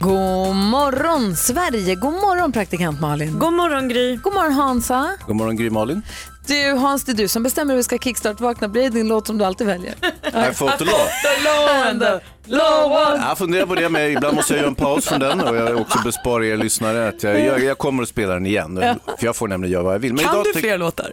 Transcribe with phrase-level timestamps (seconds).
[0.00, 3.38] God morgon Sverige, god morgon praktikant Malin.
[3.38, 4.16] God morgon Gry.
[4.16, 5.10] God morgon Hansa.
[5.26, 6.02] God morgon Gry Malin.
[6.46, 8.68] Du Hans, det är du som bestämmer hur vi ska kickstart-vakna.
[8.68, 9.94] Blir det din låt som du alltid väljer?
[10.50, 12.20] I fought the law.
[13.28, 15.80] Jag funderar på det, men ibland måste jag göra en paus från den och jag
[15.80, 18.76] också bespara er lyssnare att jag, jag, jag kommer att spela den igen.
[19.18, 20.14] För jag får nämligen göra vad jag vill.
[20.14, 21.12] Men Kan idag du fler låtar?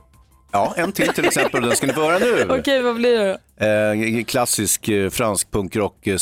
[0.51, 1.61] Ja, en till till exempel.
[1.61, 2.47] Den ska ni få höra nu.
[2.59, 3.65] Okej, vad blir det då?
[3.65, 6.07] Eh, klassisk eh, fransk punkrock.
[6.07, 6.17] Eh,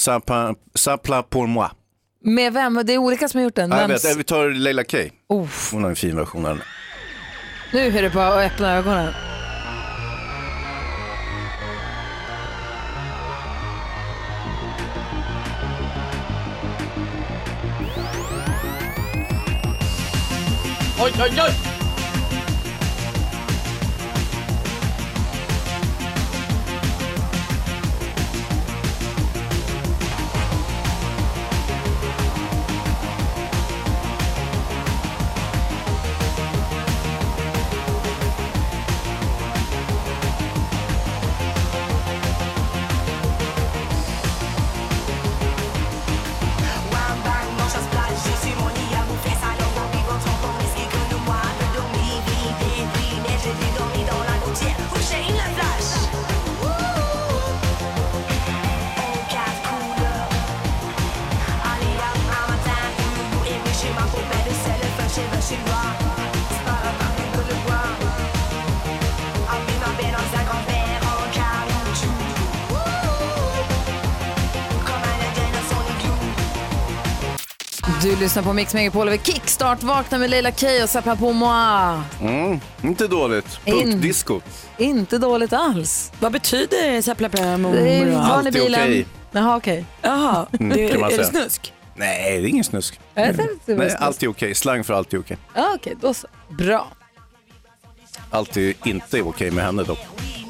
[0.76, 1.68] Sapla pour moi.
[2.22, 2.82] Med vem?
[2.86, 3.70] Det är olika som har gjort den.
[3.72, 4.98] Ja, jag Vems- vet, vi tar Leila K.
[5.34, 6.66] Uff, Hon har en fin version av den.
[7.74, 9.14] nu är det på att öppna ögonen.
[21.00, 21.77] Oj, oj, oj.
[65.48, 65.56] Du
[78.16, 79.84] lyssnar på Mix Megapol över Kickstart.
[79.84, 82.02] Vakna med Leila K och Sapla på moi.
[82.22, 83.60] Mm, inte dåligt.
[83.66, 83.74] In.
[83.74, 84.42] Punkdisco.
[84.78, 86.12] Inte dåligt alls.
[86.20, 88.82] Vad betyder Säpplapla Det är barn i Allt är bilen.
[88.82, 89.06] okej.
[89.32, 89.86] Jaha, okej.
[90.02, 91.74] Jaha, det, Mm, är det snusk?
[91.96, 93.00] Nej, det är ingen snusk.
[93.18, 94.56] Nej, allt är okej.
[94.56, 95.38] Slang för allt är okej.
[95.56, 96.28] Ja, Okej, då så.
[96.50, 96.88] Bra.
[98.32, 100.00] Allt är inte okej med henne dock.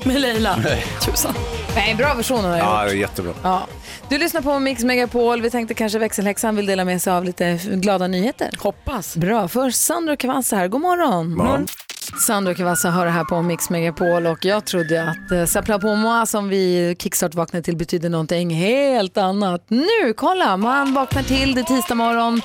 [0.03, 0.55] Med Leila?
[1.01, 1.33] Tusan.
[1.75, 2.91] Nej, bra version har jag Ja, gjort.
[2.91, 3.33] det är jättebra.
[3.43, 3.67] Ja.
[4.09, 5.41] Du lyssnar på Mix Megapol.
[5.41, 8.49] Vi tänkte kanske växelhäxan vill dela med sig av lite glada nyheter.
[8.59, 9.15] Hoppas.
[9.17, 9.47] Bra.
[9.47, 10.67] Först Sandro Cavazza här.
[10.67, 11.33] God morgon.
[11.35, 11.67] morgon.
[12.15, 15.95] Sandro Cavazza hör det här på Mix Megapol och jag trodde att eh, Sapla på
[15.95, 19.65] moi som vi kickstart vaknade till betyder någonting helt annat.
[19.67, 22.41] Nu, kolla, man vaknar till, det är tisdag morgon.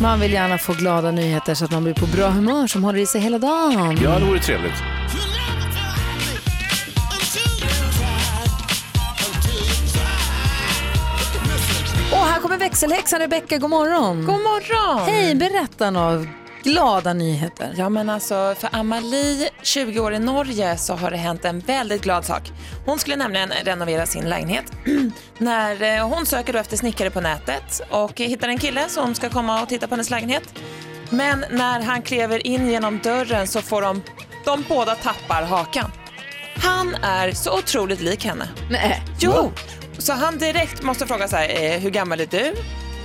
[0.00, 2.98] Man vill gärna få glada nyheter så att man blir på bra humör som håller
[2.98, 3.98] i sig hela dagen.
[4.02, 4.82] Ja, det vore trevligt.
[12.12, 14.16] Och här kommer växelhäxan Rebecka, god morgon.
[14.16, 15.08] God morgon!
[15.08, 16.26] Hej, berätta några
[16.62, 17.74] glada nyheter.
[17.76, 22.02] Ja men alltså för Amalie, 20 år i Norge, så har det hänt en väldigt
[22.02, 22.52] glad sak.
[22.86, 24.72] Hon skulle nämligen renovera sin lägenhet.
[25.38, 29.28] När eh, hon söker då efter snickare på nätet och hittar en kille som ska
[29.28, 30.54] komma och titta på hennes lägenhet.
[31.10, 34.02] Men när han klever in genom dörren så får de,
[34.44, 35.90] de båda tappar hakan.
[36.56, 38.48] Han är så otroligt lik henne.
[38.70, 39.02] Nej.
[39.20, 39.52] Jo!
[39.98, 42.54] Så han direkt måste fråga så här, eh, hur gammal är du?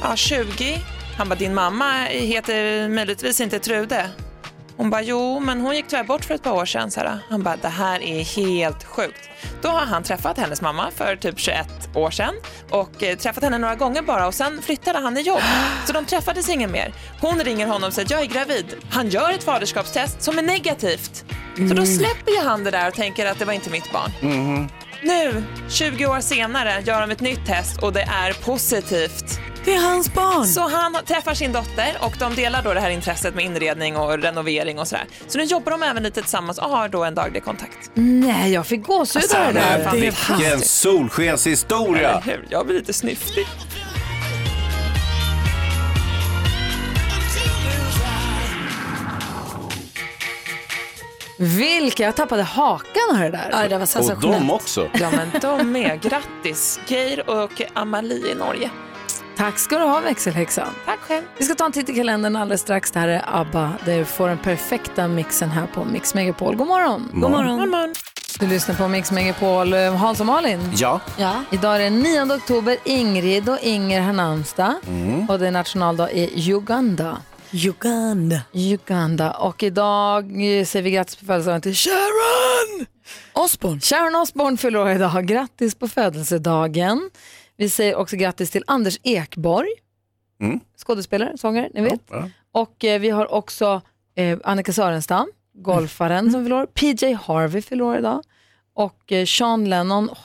[0.02, 0.80] Ja, 20.
[1.18, 4.10] Han bara, din mamma heter möjligtvis inte Trude.
[4.78, 6.92] Hon bara, jo, men hon gick tyvärr bort för ett par år sedan.
[6.92, 7.20] Så här.
[7.30, 9.30] Han bara, det här är helt sjukt.
[9.62, 12.34] Då har han träffat hennes mamma för typ 21 år sedan
[12.70, 15.42] och eh, träffat henne några gånger bara och sen flyttade han i jobb.
[15.86, 16.94] Så de träffades ingen mer.
[17.22, 18.76] Hon ringer honom och säger, jag är gravid.
[18.92, 21.26] Han gör ett faderskapstest som är negativt.
[21.70, 24.12] Så då släpper ju han det där och tänker att det var inte mitt barn.
[25.04, 29.40] Nu, 20 år senare, gör de ett nytt test och det är positivt.
[29.68, 30.46] Det är hans barn.
[30.46, 34.18] Så han träffar sin dotter och de delar då det här intresset med inredning och
[34.18, 35.06] renovering och sådär.
[35.28, 37.92] Så nu jobbar de även lite tillsammans och har då en daglig kontakt.
[37.94, 39.84] Nej, jag fick gåshud av det där.
[39.84, 42.24] fan, det är Vilken solskenshistoria!
[42.50, 43.48] Jag blir lite snyftig.
[51.40, 53.50] Vilka, jag tappade hakan av det där.
[53.52, 54.90] Ja, det var Och de också.
[54.94, 56.02] Ja men de med.
[56.02, 58.72] Grattis Geir och Amalie i Norge.
[59.38, 60.68] Tack ska du ha växelhäxan.
[60.86, 61.24] Tack själv.
[61.38, 62.92] Vi ska ta en titt i kalendern alldeles strax.
[62.92, 66.56] Det här är ABBA du får den perfekta mixen här på Mix Megapol.
[66.56, 67.10] God morgon!
[67.14, 67.94] God morgon.
[68.40, 69.74] Du lyssnar på Mix Megapol.
[69.74, 70.72] Eh, Hans och Malin.
[70.76, 71.44] Ja, Ja.
[71.52, 72.78] Idag är det 9 oktober.
[72.84, 74.74] Ingrid och Inger har namnsdag.
[75.30, 77.18] Och det är nationaldag i Uganda.
[77.52, 78.42] Uganda.
[78.54, 79.32] Uganda.
[79.32, 80.26] Och idag
[80.68, 82.86] säger vi grattis på födelsedagen till Sharon!
[83.34, 83.80] Osborn.
[83.82, 85.26] Sharon Osbourne fyller år idag.
[85.28, 87.10] Grattis på födelsedagen.
[87.58, 89.70] Vi säger också grattis till Anders Ekborg.
[90.42, 90.60] Mm.
[90.78, 92.02] Skådespelare, sångare, ni vet.
[92.10, 92.30] Ja.
[92.52, 93.82] Och eh, vi har också
[94.16, 96.66] eh, Annika Sörenstam, golfaren som fyller år.
[96.66, 98.24] PJ Harvey fyller år idag.
[98.74, 100.18] Och eh, Sean Lennon, oh,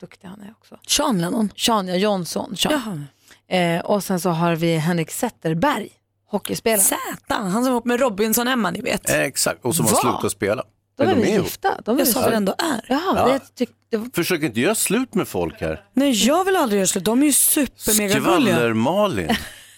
[0.00, 0.78] duktig han är också.
[0.86, 1.50] Sean Lennon.
[1.56, 2.56] Sean ja, Johnson.
[2.56, 3.06] Sean.
[3.48, 5.88] Eh, och sen så har vi Henrik Zetterberg,
[6.26, 6.80] hockeyspelare.
[6.80, 9.10] Zäta, han som var ihop med Robinson-Emma ni vet.
[9.10, 9.98] Eh, Exakt, och som har Va?
[10.00, 10.64] slutat spela.
[10.96, 11.44] De är väl ihop.
[11.44, 11.80] gifta?
[11.84, 12.86] De är Jag väl sa det ändå är.
[12.88, 13.38] Jaha, Ja.
[13.54, 13.66] det
[13.98, 14.08] var...
[14.14, 15.80] Försök inte göra slut med folk här.
[15.94, 18.54] Nej jag vill aldrig göra slut, de är ju supermegagulliga.
[18.56, 19.28] Skvaller-Malin.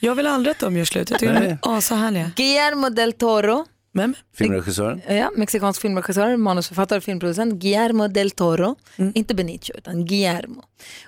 [0.01, 2.31] Jag vill aldrig att de gör slut, jag tycker de är ashärliga.
[2.37, 3.65] Guillermo del Toro,
[3.96, 5.00] Men Filmregissören.
[5.08, 7.54] ja, mexikansk filmregissör, manusförfattare och filmproducent.
[7.54, 8.76] Guillermo del Toro,
[9.14, 10.62] inte Benicio utan Guillermo.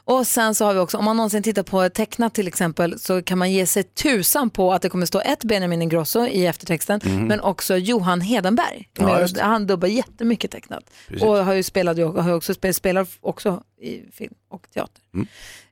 [0.05, 3.23] Och sen så har vi också, om man någonsin tittar på tecknat till exempel så
[3.23, 7.00] kan man ge sig tusan på att det kommer stå ett Benjamin Ingrosso i eftertexten
[7.29, 8.88] men också Johan Hedenberg.
[8.99, 11.23] Ja, han dubbar jättemycket tecknat Precis.
[11.23, 15.02] och har ju spelat, har också spelat, spelar också i film och teater.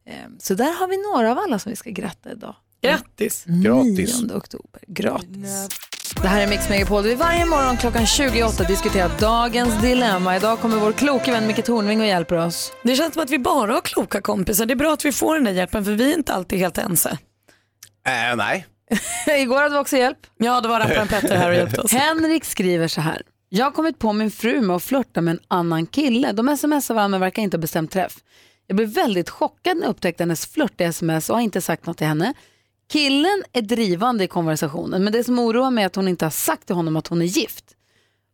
[0.07, 2.55] Ehm, Så där har vi några av alla som vi ska gratta idag.
[2.83, 3.45] grattis.
[3.47, 4.23] Gratis.
[4.23, 4.81] 9 oktober.
[4.87, 5.69] Gratis.
[6.23, 7.03] Det här är Mix Megapol.
[7.03, 10.37] Vi varje morgon klockan 28 diskuterar dagens dilemma.
[10.37, 12.73] Idag kommer vår kloke vän Micke Tornving och hjälper oss.
[12.83, 14.67] Det känns som att vi bara har kloka kompisar.
[14.67, 16.79] Det är bra att vi får den där hjälpen för vi är inte alltid helt
[16.79, 17.19] ense.
[18.07, 18.67] Äh, nej.
[19.39, 20.19] Igår hade vi också hjälp.
[20.37, 21.93] Ja, det var rapparen Petter här och hjälpte oss.
[21.93, 23.23] Henrik skriver så här.
[23.49, 26.33] Jag har kommit på min fru med att flörta med en annan kille.
[26.33, 28.17] De smsar varandra men verkar inte ha bestämt träff.
[28.67, 31.99] Jag blev väldigt chockad när jag upptäckte hennes flörtiga sms och har inte sagt något
[31.99, 32.35] till henne.
[32.93, 36.31] Killen är drivande i konversationen men det som oroar mig är att hon inte har
[36.31, 37.65] sagt till honom att hon är gift.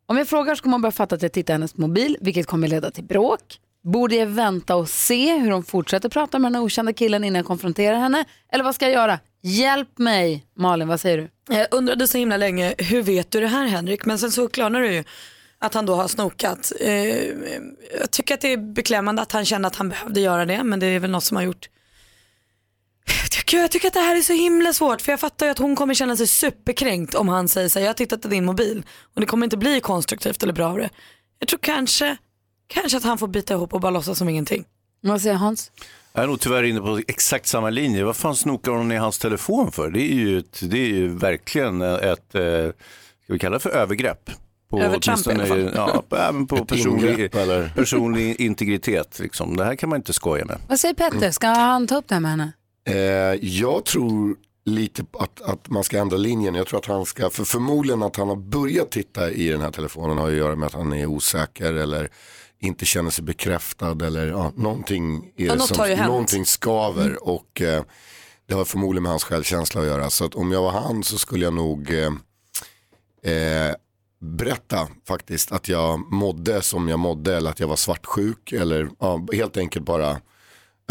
[0.05, 2.47] Om jag frågar så kommer hon börja fatta att jag tittar i hennes mobil vilket
[2.47, 3.59] kommer leda till bråk.
[3.83, 7.35] Borde jag vänta och se hur hon fortsätter prata med den här okända killen innan
[7.35, 8.25] jag konfronterar henne?
[8.51, 9.19] Eller vad ska jag göra?
[9.41, 10.45] Hjälp mig!
[10.57, 11.55] Malin, vad säger du?
[11.55, 14.05] Jag undrade så himla länge, hur vet du det här Henrik?
[14.05, 15.03] Men sen så klarnar det ju
[15.59, 16.71] att han då har snokat.
[16.79, 16.91] Eh,
[17.99, 20.79] jag tycker att det är beklämmande att han kände att han behövde göra det, men
[20.79, 21.69] det är väl något som har gjort.
[23.05, 25.51] Jag tycker, jag tycker att det här är så himla svårt för jag fattar ju
[25.51, 28.27] att hon kommer känna sig superkränkt om han säger så här, jag har tittat i
[28.27, 28.85] din mobil
[29.15, 30.89] och det kommer inte bli konstruktivt eller bra av det.
[31.39, 32.17] Jag tror kanske,
[32.67, 34.65] kanske att han får bita ihop och bara låtsas som ingenting.
[35.01, 35.71] Vad säger Hans?
[36.13, 38.03] Jag är nog tyvärr inne på exakt samma linje.
[38.03, 39.89] Vad fan snokar hon i hans telefon för?
[39.91, 42.41] Det är ju, ett, det är ju verkligen ett, eh,
[43.23, 44.29] ska vi kalla det för övergrepp?
[44.69, 45.93] På, Övertramp i alla åtminstone, fall.
[45.95, 47.31] Ja, på- även på personlig,
[47.75, 49.19] personlig integritet.
[49.19, 49.57] Liksom.
[49.57, 50.57] Det här kan man inte skoja med.
[50.69, 51.31] Vad säger Petter?
[51.31, 52.51] Ska han ta upp det här med henne?
[52.85, 52.95] Eh,
[53.41, 54.35] jag tror
[54.65, 56.55] lite att, att man ska ändra linjen.
[56.55, 59.71] Jag tror att han ska, för förmodligen att han har börjat titta i den här
[59.71, 62.09] telefonen har att göra med att han är osäker eller
[62.59, 67.83] inte känner sig bekräftad eller ja, någonting, är Ja, som, någonting skaver och eh,
[68.45, 70.09] det har förmodligen med hans självkänsla att göra.
[70.09, 73.75] Så att om jag var han så skulle jag nog eh, eh,
[74.19, 79.27] berätta faktiskt att jag mådde som jag mådde eller att jag var svartsjuk eller ja,
[79.33, 80.17] helt enkelt bara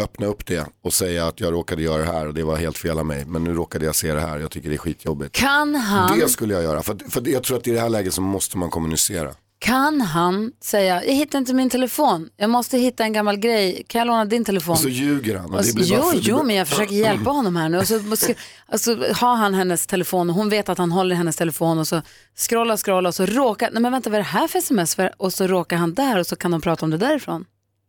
[0.00, 2.78] öppna upp det och säga att jag råkade göra det här och det var helt
[2.78, 3.24] fel av mig.
[3.24, 5.34] Men nu råkade jag se det här, jag tycker det är skitjobbigt.
[5.34, 8.14] Kan han, Det skulle jag göra, för, för jag tror att i det här läget
[8.14, 9.30] så måste man kommunicera.
[9.58, 13.98] kan han säga, jag hittar inte min telefon, jag måste hitta en gammal grej, kan
[13.98, 14.72] jag låna din telefon?
[14.72, 15.44] Och så ljuger han.
[15.50, 17.78] Och Och det så, bara jo, för- jo, men jag försöker hjälpa honom här nu.
[17.78, 18.34] Och så, måste-
[18.66, 22.02] alltså, har han hennes telefon och hon vet att han håller hennes telefon och så
[22.36, 24.96] scrollar, scrollar och så råkar, nej men vänta vad är det här för sms?
[25.16, 27.44] Och så råkar han där och så kan de prata om det därifrån.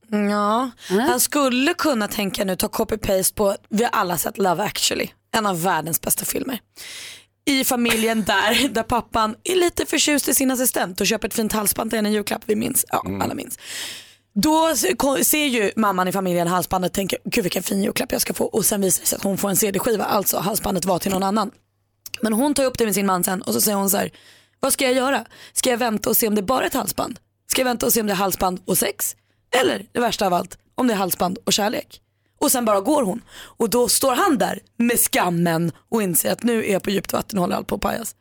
[0.09, 5.07] Ja, han skulle kunna tänka nu, ta copy-paste på, vi har alla sett Love actually,
[5.31, 6.59] en av världens bästa filmer.
[7.45, 11.53] I familjen där, där pappan är lite förtjust i sin assistent och köper ett fint
[11.53, 13.59] halsband till henne i julklapp, vi minns, ja alla minns.
[14.35, 14.75] Då
[15.23, 18.45] ser ju mamman i familjen halsbandet och tänker, gud vilken fin julklapp jag ska få
[18.45, 21.23] och sen visar det sig att hon får en CD-skiva, alltså halsbandet var till någon
[21.23, 21.51] annan.
[22.21, 24.11] Men hon tar upp det med sin man sen och så säger hon så här,
[24.59, 25.25] vad ska jag göra?
[25.53, 27.19] Ska jag vänta och se om det bara är ett halsband?
[27.51, 29.15] Ska jag vänta och se om det är halsband och sex?
[29.61, 31.99] Eller det värsta av allt, om det är halsband och kärlek?
[32.39, 33.21] Och sen bara går hon.
[33.31, 37.13] Och då står han där med skammen och inser att nu är jag på djupt
[37.13, 38.15] vatten och håller allt på att pajas.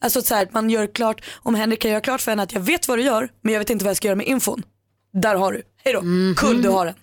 [0.00, 2.60] Alltså så här, man gör klart, om Henrik kan göra klart för henne att jag
[2.60, 4.62] vet vad du gör men jag vet inte vad jag ska göra med infon.
[5.12, 6.00] Där har du, hej då,
[6.36, 6.94] kull du har den.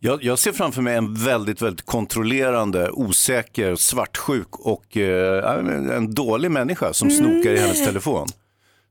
[0.00, 6.50] Jag, jag ser framför mig en väldigt, väldigt kontrollerande, osäker, svartsjuk och eh, en dålig
[6.50, 8.28] människa som snokar i hennes telefon.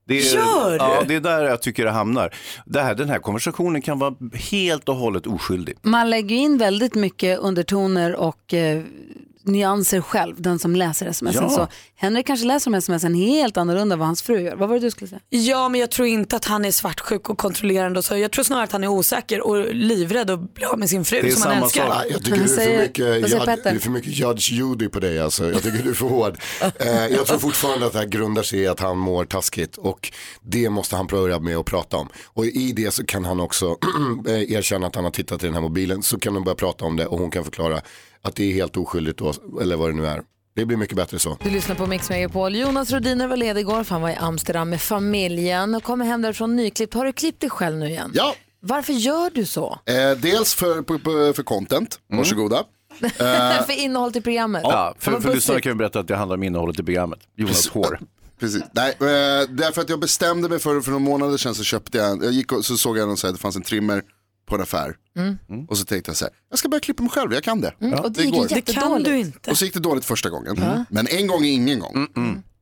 [0.08, 0.78] Det är, Gör?
[0.80, 2.34] Ja, det är där jag tycker det hamnar.
[2.66, 4.16] Det här, den här konversationen kan vara
[4.52, 5.76] helt och hållet oskyldig.
[5.82, 8.84] Man lägger in väldigt mycket undertoner och eh,
[9.48, 11.36] nyanser själv, den som läser sms.
[11.36, 11.50] Ja.
[11.50, 14.56] Så Henrik kanske läser de sms helt annorlunda än vad hans fru gör.
[14.56, 15.22] Vad var det du skulle säga?
[15.30, 18.18] Ja men jag tror inte att han är svartsjuk och kontrollerande och så.
[18.18, 21.32] Jag tror snarare att han är osäker och livrädd att bli av med sin fru
[21.32, 21.86] som han älskar.
[21.88, 25.00] Ja, jag tycker du är för mycket, judge, det är för mycket Judge Judy på
[25.00, 25.52] dig alltså.
[25.52, 26.38] Jag tycker du är för hård.
[26.80, 30.12] Eh, jag tror fortfarande att det här grundar sig i att han mår taskigt och
[30.42, 32.10] det måste han börja med att prata om.
[32.26, 33.66] Och i det så kan han också
[34.28, 36.86] eh, erkänna att han har tittat i den här mobilen så kan de börja prata
[36.86, 37.82] om det och hon kan förklara
[38.22, 40.22] att det är helt oskyldigt då, eller vad det nu är.
[40.56, 41.38] Det blir mycket bättre så.
[41.44, 42.56] Du lyssnar på Mix Megapol.
[42.56, 46.22] Jonas Rodiner var ledig igår för han var i Amsterdam med familjen och kommer hem
[46.22, 46.94] därifrån nyklippt.
[46.94, 48.12] Har du klippt dig själv nu igen?
[48.14, 48.36] Ja.
[48.60, 49.80] Varför gör du så?
[49.86, 52.64] Eh, dels för, på, på, för content, varsågoda.
[53.02, 54.62] Eh, för innehåll till programmet?
[54.66, 57.20] Ja, för, för lyssnarna kan vi berätta att det handlar om innehållet i programmet.
[57.36, 58.00] Jonas hår.
[58.40, 58.64] Precis.
[58.72, 62.24] Nej, eh, därför att jag bestämde mig för, för några månader sedan så köpte jag,
[62.24, 64.04] jag gick och så såg jag någon, så här, det fanns en trimmer
[64.48, 64.96] på en affär.
[65.18, 65.66] Mm.
[65.70, 67.74] Och så tänkte jag så här, jag ska börja klippa mig själv, jag kan det.
[67.82, 68.48] Mm, och det gick ju går.
[68.48, 69.52] Det kan du inte.
[69.52, 70.56] Och så gick det dåligt första gången.
[70.58, 70.86] Ja.
[70.90, 72.08] Men en gång är ingen gång.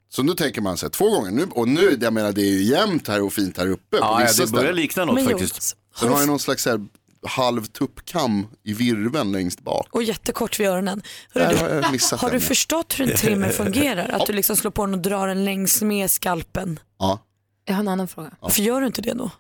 [0.10, 2.64] Så nu tänker man sig två gånger, nu, och nu, jag menar det är ju
[2.64, 3.98] jämnt här och fint här uppe.
[3.98, 5.78] Ja, på ja, vissa det börjar likna något Men faktiskt.
[6.00, 6.88] Sen har jag någon slags så här,
[7.28, 9.88] halv tuppkam i virveln längst bak.
[9.92, 11.02] Och jättekort vid öronen.
[11.34, 14.10] Hörru, har du, jag missat har du förstått hur en trimmer fungerar?
[14.10, 16.80] Att du liksom slår på den och drar den längs med skalpen.
[17.00, 17.20] Ja.
[17.66, 18.32] Jag har en annan fråga.
[18.40, 19.32] Varför gör du inte det då?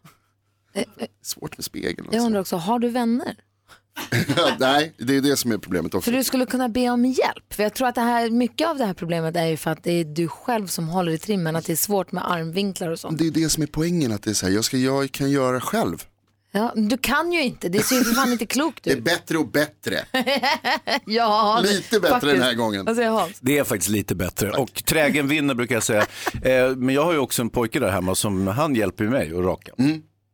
[1.23, 2.07] Svårt med spegeln.
[2.11, 3.35] Jag undrar också, har du vänner?
[4.59, 6.11] Nej, det är det som är problemet också.
[6.11, 7.53] För du skulle kunna be om hjälp.
[7.53, 9.83] För jag tror att det här, mycket av det här problemet är ju för att
[9.83, 12.99] det är du själv som håller i trimmen, att det är svårt med armvinklar och
[12.99, 13.17] sånt.
[13.19, 15.31] Det är det som är poängen, att det är så här, jag, ska, jag kan
[15.31, 16.03] göra själv.
[16.51, 19.03] Ja, du kan ju inte, det ser ju för fan inte klokt Det är ut.
[19.03, 20.05] bättre och bättre.
[21.05, 22.87] ja, Lite bättre den här gången.
[22.87, 23.39] Hans?
[23.41, 26.05] Det är faktiskt lite bättre och trägen vinner brukar jag säga.
[26.43, 29.45] Eh, men jag har ju också en pojke där hemma som han hjälper mig att
[29.45, 29.71] raka.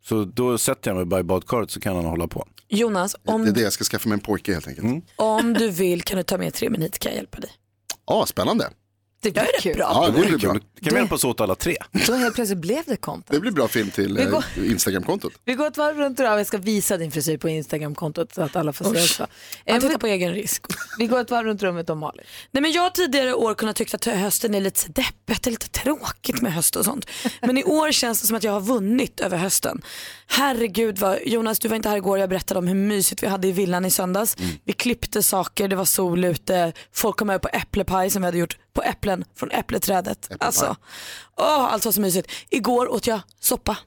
[0.04, 2.48] Så då sätter jag mig bara i badkaret så kan han hålla på.
[2.68, 5.04] Jonas, Det är om, det jag ska skaffa mig en pojke helt enkelt.
[5.16, 7.50] om du vill kan du ta med trimmen hit kan jag hjälpa dig.
[8.08, 8.70] Ja, spännande.
[9.22, 9.76] Det blir kul.
[9.80, 10.52] Ja, det blir bra.
[10.54, 11.78] Kan vi hjälpas åt alla tre?
[12.08, 13.28] Då helt plötsligt blev det content.
[13.32, 15.34] Det blir bra film till Vi eh, Instagramkontot.
[15.46, 18.56] Vi går ett varv runt och jag ska visa din frisyr på Instagramkontot så att
[18.56, 19.22] alla får se också.
[19.22, 19.30] Man
[19.76, 20.66] Eh, tittar vi- på egen risk.
[20.98, 22.24] Vi går ett varv runt rummet om Malin.
[22.52, 25.48] Nej, men jag har tidigare år kunnat tycka att hösten är lite så deppigt, det
[25.48, 27.06] är lite tråkigt med höst och sånt.
[27.42, 29.82] Men i år känns det som att jag har vunnit över hösten.
[30.28, 33.48] Herregud vad, Jonas du var inte här igår, jag berättade om hur mysigt vi hade
[33.48, 34.38] i villan i söndags.
[34.64, 38.38] Vi klippte saker, det var sol ute, folk kom över på äpplepaj som vi hade
[38.38, 40.30] gjort på äpplen från äppleträdet.
[40.40, 40.76] Alltså,
[41.38, 42.32] åh, allt var så mysigt.
[42.50, 43.78] Igår åt jag soppa.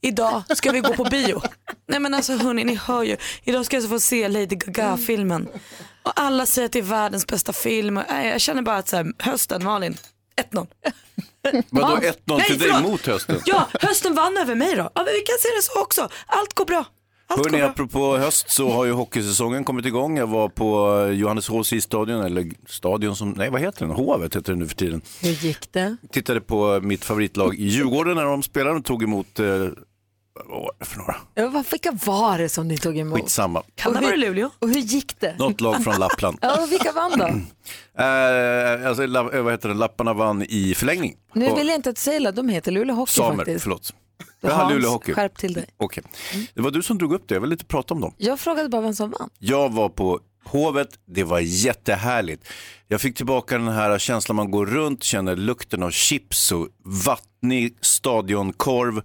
[0.00, 1.42] Idag ska vi gå på bio.
[1.88, 3.16] Nej men alltså hörni, ni hör ju.
[3.44, 5.48] Idag ska jag få se Lady Gaga-filmen.
[6.02, 8.00] Och alla säger att det är världens bästa film.
[8.08, 9.96] Nej, jag känner bara att så här, hösten, Malin,
[10.52, 10.66] 1-0.
[11.70, 12.00] Vadå Hans.
[12.04, 13.40] 1-0 Nej, till dig mot hösten?
[13.44, 14.90] Ja, hösten vann över mig då.
[14.94, 16.08] Ja, men vi kan se det så också.
[16.26, 16.84] Allt går bra.
[17.58, 17.64] Bra.
[17.68, 20.18] apropå höst så har ju hockeysäsongen kommit igång.
[20.18, 23.94] Jag var på Johanneshovs isstadion, eller stadion som, nej vad heter den?
[23.96, 25.02] Hovet heter det nu för tiden.
[25.22, 25.96] Hur gick det?
[26.12, 29.46] Tittade på mitt favoritlag i Djurgården när de spelade och tog emot, eh,
[30.48, 31.16] vad var det för några?
[31.34, 33.18] Ja, vad- vilka var det som ni tog emot?
[33.20, 33.62] Skitsamma.
[33.74, 34.50] Kan det vara hur- Luleå?
[34.58, 35.36] Och hur gick det?
[35.38, 36.38] Något lag från Lappland.
[36.42, 37.26] Ja, och vilka vann då?
[37.98, 39.74] Eh, alltså, la, eh, vad heter det?
[39.74, 41.16] Lapparna vann i förlängning.
[41.34, 43.62] Nu Och- vill jag inte att säga de heter Luleå Hockey Samer, faktiskt.
[43.62, 43.92] förlåt.
[44.40, 45.12] Jaha, Luleå Hockey.
[45.12, 45.66] Skärp till dig.
[45.76, 46.04] Okej.
[46.54, 48.14] Det var du som drog upp det, jag vill lite prata om dem.
[48.16, 49.30] Jag frågade bara vem som vann.
[49.38, 52.48] Jag var på Hovet, det var jättehärligt.
[52.88, 57.76] Jag fick tillbaka den här känslan man går runt, känner lukten av chips och vattnig
[57.80, 59.02] stadionkorv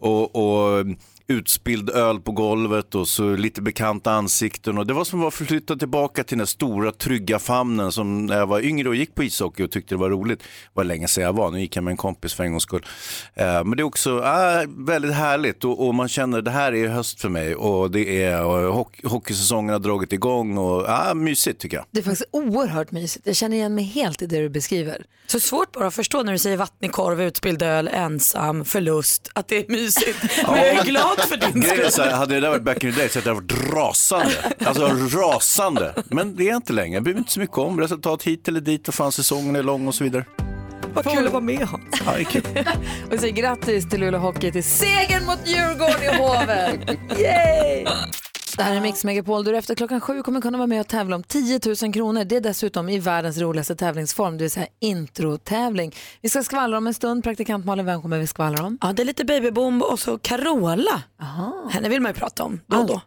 [0.00, 0.86] och, och
[1.32, 4.78] utspilld öl på golvet och så lite bekanta ansikten.
[4.78, 8.46] Och det var som att förflyttad tillbaka till den stora trygga famnen som när jag
[8.46, 10.38] var yngre och gick på ishockey och tyckte det var roligt.
[10.38, 12.62] Det var länge sedan jag var, nu gick jag med en kompis för en gångs
[12.62, 12.86] skull.
[13.34, 16.88] Eh, men det är också äh, väldigt härligt och, och man känner det här är
[16.88, 21.60] höst för mig och det är och hockey, hockeysäsongen har dragit igång och äh, mysigt
[21.60, 21.86] tycker jag.
[21.90, 23.26] Det är faktiskt oerhört mysigt.
[23.26, 25.06] Jag känner igen mig helt i det du beskriver.
[25.26, 29.48] Så svårt bara att förstå när du säger vattnig korv, utspilld öl, ensam, förlust, att
[29.48, 30.18] det är mysigt.
[30.46, 31.90] Men jag är glad för din skull.
[31.90, 34.52] så här, hade det där varit back in the day så hade jag varit rasande.
[34.64, 34.86] Alltså
[35.18, 35.94] rasande.
[36.10, 36.94] Men det är inte längre.
[36.94, 39.62] Jag bryr mig inte så mycket om resultat hit eller dit och fan säsongen är
[39.62, 40.24] lång och så vidare.
[40.94, 41.84] Vad kul att vara med Hans.
[42.06, 42.66] Ja, det.
[43.12, 46.98] Och säger grattis till Luleå Hockey till segern mot Djurgården i Hovet.
[47.18, 47.86] Yay!
[48.56, 49.44] Det här är Mix Megapol.
[49.44, 52.24] Du efter klockan sju kommer kunna vara med och tävla om 10 000 kronor.
[52.24, 55.94] Det är dessutom i världens roligaste tävlingsform, det vill säga introtävling.
[56.20, 57.24] Vi ska skvallra om en stund.
[57.24, 58.78] Praktikant Malin, vem kommer vi skvallra om?
[58.80, 61.02] Ja, det är lite babyboom och så Carola.
[61.70, 63.00] Henne vill man ju prata om då och då.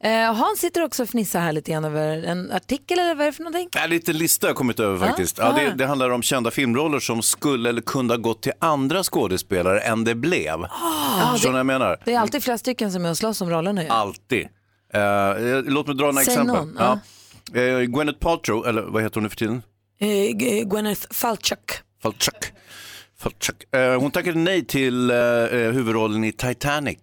[0.00, 3.26] Eh, Hans sitter också och fnissar här lite grann över en artikel eller vad är
[3.26, 3.68] det för någonting?
[3.84, 5.38] En liten lista har kommit över Ja, faktiskt.
[5.38, 9.02] Ja, det, det handlar om kända filmroller som skulle eller kunde ha gått till andra
[9.02, 10.64] skådespelare än det blev.
[10.64, 11.98] Ah, Förstår ni vad jag menar?
[12.04, 13.82] Det är alltid flera stycken som är och slåss om rollerna.
[13.88, 14.48] Alltid.
[14.94, 16.56] Eh, låt mig dra några Säg exempel.
[16.56, 16.98] någon, ja.
[17.60, 19.62] Eh, Gwyneth Paltrow, eller vad heter hon nu för tiden?
[20.00, 21.70] Eh, Gwyneth Falchuk.
[22.02, 22.52] Falchuk.
[23.18, 23.74] Falchuk.
[23.74, 26.98] Eh, hon tackade nej till eh, eh, huvudrollen i Titanic.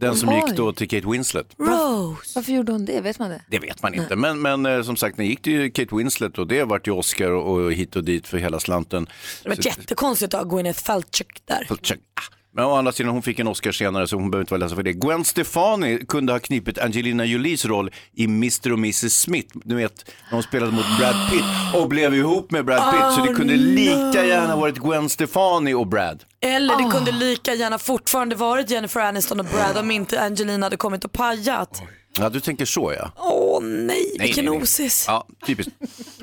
[0.00, 0.34] Den som Oj.
[0.34, 1.46] gick då till Kate Winslet.
[1.58, 2.32] Rose.
[2.34, 3.00] Varför gjorde hon det?
[3.00, 3.42] Vet man det?
[3.50, 6.46] Det vet man inte, men, men eh, som sagt, den gick till Kate Winslet och
[6.46, 9.06] det vart ju Oscar och, och hit och dit för hela slanten.
[9.42, 11.64] Det var jättekonstigt att ha Gwyneth Falchuk där.
[11.68, 12.00] Falchuk.
[12.14, 14.58] Ah, Men å andra sidan, hon fick en Oscar senare så hon behöver inte vara
[14.58, 14.92] ledsen för det.
[14.92, 19.56] Gwen Stefani kunde ha knipit Angelina Jolies roll i Mr och Mrs Smith.
[19.64, 23.14] Du vet, när hon spelade mot Brad Pitt och blev ihop med Brad Pitt.
[23.14, 26.24] så det kunde lika gärna varit Gwen Stefani och Brad.
[26.40, 30.76] Eller det kunde lika gärna fortfarande varit Jennifer Aniston och Brad om inte Angelina hade
[30.76, 31.82] kommit och pajat.
[32.18, 33.10] Ja, du tänker så ja.
[33.16, 34.62] Åh nej, vilken nej, nej.
[34.62, 35.04] osis.
[35.08, 35.72] Ja, typiskt.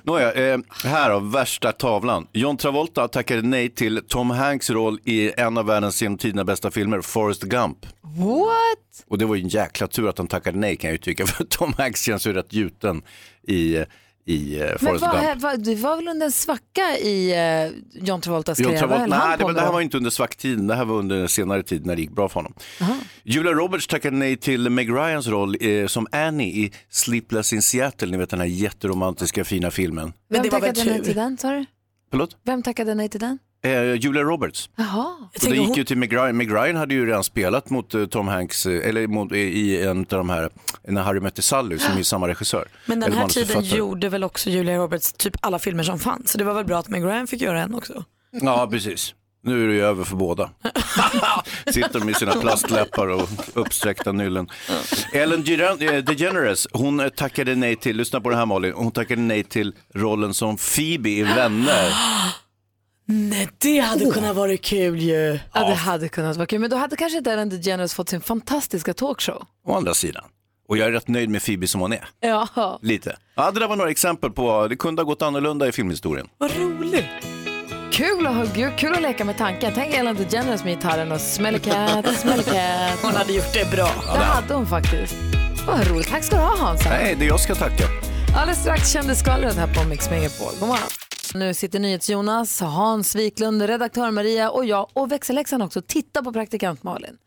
[0.03, 2.27] Nåja, eh, här har värsta tavlan.
[2.33, 6.71] John Travolta tackade nej till Tom Hanks roll i en av världens genom tiderna bästa
[6.71, 7.77] filmer, Forrest Gump.
[8.01, 9.05] What?
[9.07, 11.25] Och det var ju en jäkla tur att han tackade nej kan jag ju tycka,
[11.25, 13.01] för Tom Hanks känns ju rätt gjuten
[13.47, 13.77] i,
[14.25, 15.41] i eh, Men Forrest vad, Gump.
[15.41, 18.81] vad, det var väl under en svacka i eh, John Travoltas John karriär?
[18.87, 20.67] Vad Travolta, höll han nej, det, på var- med det här var inte under svacktiden,
[20.67, 22.53] det här var under senare tid när det gick bra för honom.
[23.23, 28.11] Julia Roberts tackade nej till Meg Ryans roll eh, som Annie i Sleepless in Seattle,
[28.11, 30.05] ni vet den här jätteromantiska fina filmen.
[30.05, 31.05] Men Vem det var väl tackade nej tur.
[31.05, 31.65] till den, sa du?
[32.11, 32.37] Förlåt?
[32.45, 33.39] Vem tackade nej till den?
[33.63, 34.69] Eh, Julia Roberts.
[34.75, 35.15] Jaha.
[35.21, 36.37] Och det gick hon, ju till Meg Ryan.
[36.37, 39.85] Meg Ryan hade ju redan spelat mot eh, Tom Hanks, eh, eller mot, i- i
[39.85, 40.49] en av de här,
[40.87, 42.67] när Harry mötte Sally, som är samma regissör.
[42.85, 46.31] men den här tiden gjorde väl också Julia Roberts typ alla filmer som fanns.
[46.31, 48.03] Så det var väl bra att Meg Ryan fick göra en också.
[48.41, 49.13] Ja, precis.
[49.45, 50.49] Nu är det ju över för båda.
[51.73, 54.49] Sitter med sina plastläppar och uppsträckta nyllen.
[55.13, 59.43] Ellen eh, DeGeneres, hon tackade nej till, lyssna på det här Malin, hon tackade nej
[59.43, 61.91] till rollen som Phoebe i Vänner.
[63.05, 65.39] Nej, det hade kunnat vara kul ju.
[65.53, 66.59] Ja, det hade kunnat vara kul.
[66.59, 69.43] Men då hade kanske inte Ellen DeGeneres fått sin fantastiska talkshow.
[69.67, 70.23] Å andra sidan.
[70.69, 72.07] Och jag är rätt nöjd med Phoebe som hon är.
[72.19, 72.79] Ja.
[72.81, 73.17] Lite.
[73.35, 76.27] Ja, det där var några exempel på, det kunde ha gått annorlunda i filmhistorien.
[76.37, 77.05] Vad roligt.
[77.91, 78.45] Kul att, ha,
[78.77, 79.71] kul- att leka med tanken.
[79.75, 82.99] Tänk Ellen DeGeneres med gitarren och smäller cat, smäller cat.
[83.01, 83.89] Hon hade gjort det bra.
[84.13, 85.15] Det hade hon faktiskt.
[85.67, 86.07] Vad roligt.
[86.09, 86.89] Tack ska du ha Hansa.
[86.89, 87.83] Nej, det är jag ska tacka.
[88.37, 90.51] Alldeles strax kände skvallret här på Mix Megapol.
[90.59, 90.87] God morgon.
[91.35, 95.81] Nu sitter NyhetsJonas, Hans Wiklund, redaktör Maria och jag och växelläxan också.
[95.81, 97.17] Titta på praktikant Malin.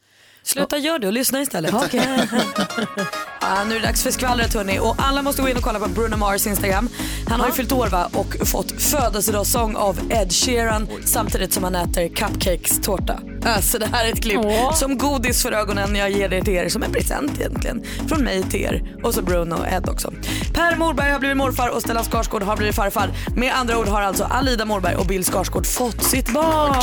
[0.47, 1.75] Sluta gör det och lyssna istället.
[1.75, 2.29] Okej.
[3.41, 5.79] Ja, nu är det dags för skvallret hörni och alla måste gå in och kolla
[5.79, 6.89] på Bruno Mars Instagram.
[7.29, 11.75] Han har ju fyllt år va och fått födelsedagssång av Ed Sheeran samtidigt som han
[11.75, 13.21] äter cupcakes-tårta.
[13.45, 14.41] Alltså det här är ett klipp
[14.75, 15.97] som godis för ögonen.
[15.97, 17.83] Jag ger det till er som en present egentligen.
[18.09, 20.13] Från mig till er och så Bruno och Ed också.
[20.55, 23.11] Per Morberg har blivit morfar och Stellan Skarsgård har blivit farfar.
[23.37, 26.75] Med andra ord har alltså Alida Morberg och Bill Skarsgård fått sitt barn.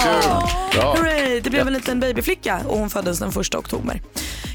[0.73, 0.95] Bra.
[0.97, 4.01] Hurray, det blev en liten babyflicka och hon föddes den första oktober.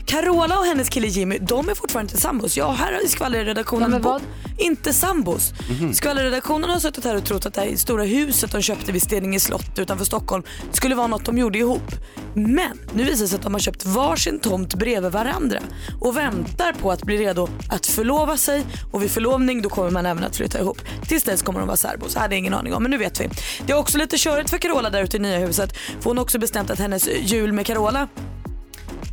[0.06, 2.56] Carola och hennes kille Jimmy, de är fortfarande inte sambos.
[2.56, 4.18] Ja, här har skvallerredaktionen bo-
[4.58, 5.52] inte sambos.
[5.94, 9.40] Skvallerredaktionen har suttit här och trott att det här stora huset de köpte vid Steninge
[9.40, 11.92] slott utanför Stockholm skulle vara något de gjorde ihop.
[12.34, 15.58] Men nu visar det sig att de har köpt varsin tomt bredvid varandra
[16.00, 20.06] och väntar på att bli redo att förlova sig och vid förlovning då kommer man
[20.06, 20.78] även att flytta ihop.
[21.08, 22.14] Tills dess kommer de vara särbos.
[22.14, 23.28] Det hade ingen aning om men nu vet vi.
[23.66, 26.22] Det är också lite körigt för Carola där ute i nya huset för hon har
[26.24, 28.08] också bestämt att hennes jul med Carola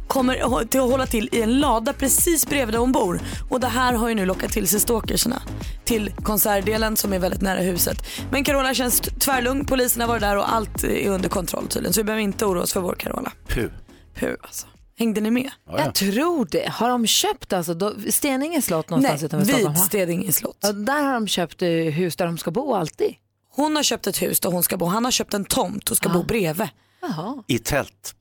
[0.07, 3.21] kommer till att hålla till i en lada precis bredvid där hon bor.
[3.49, 5.41] Och det här har ju nu lockat till sig stalkersna
[5.85, 7.97] till konsertdelen som är väldigt nära huset.
[8.31, 11.93] Men Carola känns tvärlugn, polisen har varit där och allt är under kontroll tydligen.
[11.93, 13.31] Så vi behöver inte oroa oss för vår Carola.
[13.47, 13.67] Puh.
[14.15, 14.67] Puh alltså.
[14.97, 15.51] Hängde ni med?
[15.65, 15.79] Ja, ja.
[15.85, 16.69] Jag tror det.
[16.71, 19.73] Har de köpt alltså då, Steninge slott någonstans Nej, utanför Stockholm?
[19.73, 19.85] vid Ha?
[19.87, 20.57] Stedinge slott.
[20.61, 23.15] Ja, där har de köpt eh, hus där de ska bo alltid.
[23.55, 24.85] Hon har köpt ett hus där hon ska bo.
[24.85, 26.67] Han har köpt en tomt och ska bo bredvid.
[27.01, 27.43] Jaha.
[27.47, 28.15] I tält.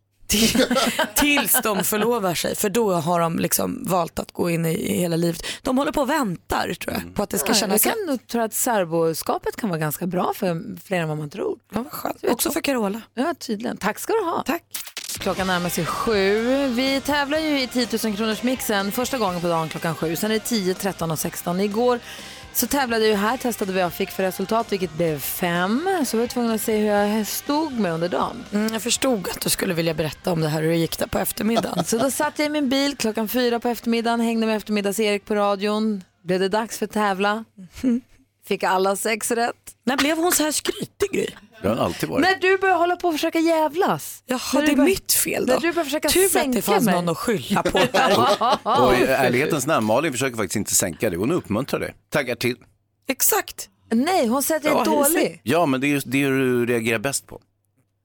[1.14, 4.96] Tills de förlovar sig för då har de liksom valt att gå in i, i
[4.96, 5.42] hela livet.
[5.62, 8.06] De håller på och väntar tror jag på att det ska Ja, jag kännas kan
[8.06, 11.58] nog tro att särboskapet kan vara ganska bra för fler än vad man tror.
[11.72, 12.24] Ja, vad skönt.
[12.24, 13.00] Också för Carola.
[13.14, 13.76] Ja, tydligen.
[13.76, 14.42] Tack ska du ha.
[14.46, 14.62] Tack.
[15.18, 16.66] Klockan närmar sig sju.
[16.68, 20.16] Vi tävlar ju i 10 000 kronors mixen första gången på dagen klockan sju.
[20.16, 21.60] Sen är det 10, 13 och 16.
[21.60, 22.00] Igår
[22.54, 25.88] så tävlade jag här, testade vad jag fick för resultat, vilket blev fem.
[26.06, 28.44] Så var jag tvungen att se hur jag stod med under dagen.
[28.52, 31.06] Mm, jag förstod att du skulle vilja berätta om det här hur det gick där
[31.06, 31.84] på eftermiddagen.
[31.86, 35.34] Så då satt jag i min bil klockan fyra på eftermiddagen, hängde med eftermiddags-Erik på
[35.34, 36.04] radion.
[36.22, 37.44] Blev det dags för tävla.
[38.46, 39.74] Fick alla sex rätt.
[39.84, 41.26] När blev hon så här skrytig Gry?
[41.64, 42.22] Det har alltid varit.
[42.22, 44.22] När du började hålla på och försöka jävlas.
[44.26, 45.52] Jaha, När det är bör- mitt fel då.
[45.52, 46.94] När du började försöka Tur att sänka det fanns mig.
[46.94, 47.78] någon att skylla på.
[48.82, 51.92] Och i ärlighetens namn, Malin försöker faktiskt inte sänka det, hon uppmuntrar det.
[52.10, 52.56] Taggar till.
[53.08, 53.68] Exakt.
[53.92, 55.40] Nej, hon säger att jag är Ja, dålig.
[55.42, 57.40] Ja, men det är ju det du reagerar bäst på.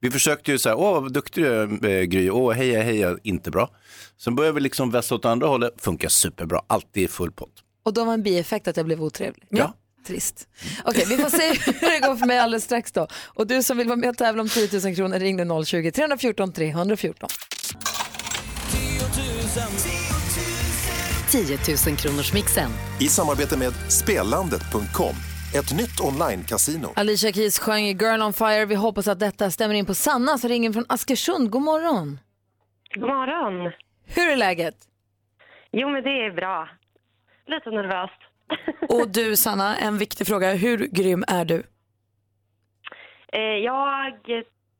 [0.02, 3.18] Vi försökte ju så här, åh vad duktig du är eh, Gry, åh heja heja,
[3.24, 3.70] inte bra.
[4.18, 7.52] Sen börjar vi liksom vässa åt andra hållet, funkar superbra, alltid full pott.
[7.86, 9.44] Och då var en bieffekt att jag blev otrevlig.
[9.50, 9.74] Ja.
[10.08, 10.48] Trist.
[10.86, 13.08] Okej, vi får se hur det går för mig alldeles strax då.
[13.34, 16.52] Och du som vill vara med och tävla om 10 000 kronor, ring nu 020-314
[16.52, 17.30] 314.
[21.32, 21.58] 10
[21.88, 22.70] 000 kronors mixen.
[23.00, 25.16] I samarbete med Spelandet.com,
[25.56, 26.88] ett nytt online-casino.
[26.96, 28.66] Alicia Keys sjöng Girl on Fire.
[28.66, 31.50] Vi hoppas att detta stämmer in på Sanna som ringer från Askersund.
[31.50, 32.20] God morgon.
[32.96, 33.72] God morgon.
[34.08, 34.76] Hur är läget?
[35.72, 36.70] Jo, men det är bra.
[37.48, 38.22] Lite nervöst.
[38.90, 40.54] Och du Sanna, en viktig fråga.
[40.54, 41.64] Hur grym är du?
[43.34, 44.14] Eh, jag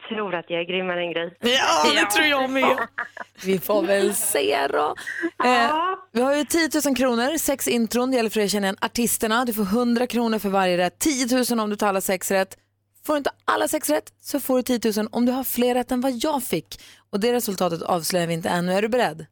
[0.10, 1.32] tror att jag är grymmare än Gry.
[1.40, 2.78] Ja, det tror jag med.
[3.46, 4.96] Vi får väl se då.
[5.46, 5.72] Eh,
[6.12, 8.12] vi har ju 10 000 kronor, sex intron.
[8.12, 9.46] Det gäller för dig att känna igen artisterna.
[9.46, 11.00] Du får 100 kronor för varje rätt.
[11.00, 12.58] 10 000 om du tar alla sex rätt.
[13.06, 15.74] Får du inte alla sex rätt så får du 10 000 om du har fler
[15.74, 16.82] rätt än vad jag fick.
[17.10, 18.74] Och det resultatet avslöjar vi inte ännu.
[18.74, 19.26] Är du beredd?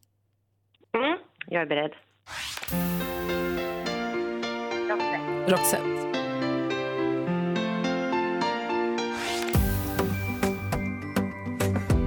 [0.94, 1.92] Mm, jag är beredd.
[5.48, 5.82] Roxette.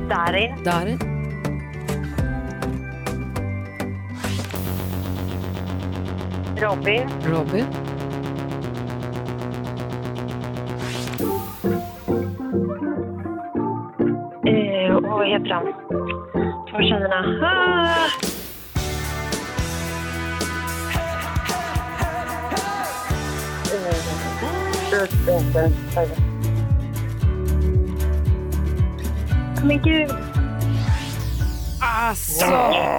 [0.10, 0.64] Darin.
[0.64, 1.00] Darin.
[6.62, 7.10] Robin.
[7.26, 7.66] Robin.
[14.46, 15.74] Eh, vad heter han?
[16.70, 17.40] Två tjejerna.
[17.44, 18.31] Ah!
[29.64, 30.12] Men gud.
[31.82, 32.46] Alltså.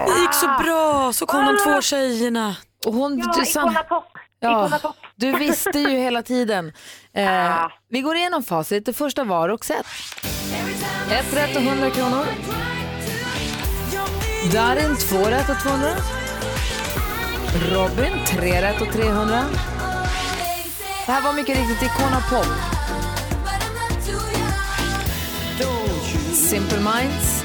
[0.07, 2.57] Det gick så bra, så kom de två tjejerna.
[2.87, 4.05] Och hon, Ja, Icona Pop.
[4.41, 4.71] Ja,
[5.17, 6.73] du visste ju hela tiden.
[7.15, 8.87] Eh, vi går igenom facit.
[8.87, 9.89] Det första var Roxette.
[11.11, 12.25] Ett rätt och 100 kronor.
[14.53, 15.89] Darin, två rätt och 200.
[17.73, 19.45] Robin, tre rätt och 300.
[21.07, 22.47] Det här var mycket riktigt Icona Pop.
[26.33, 27.45] Simple Minds.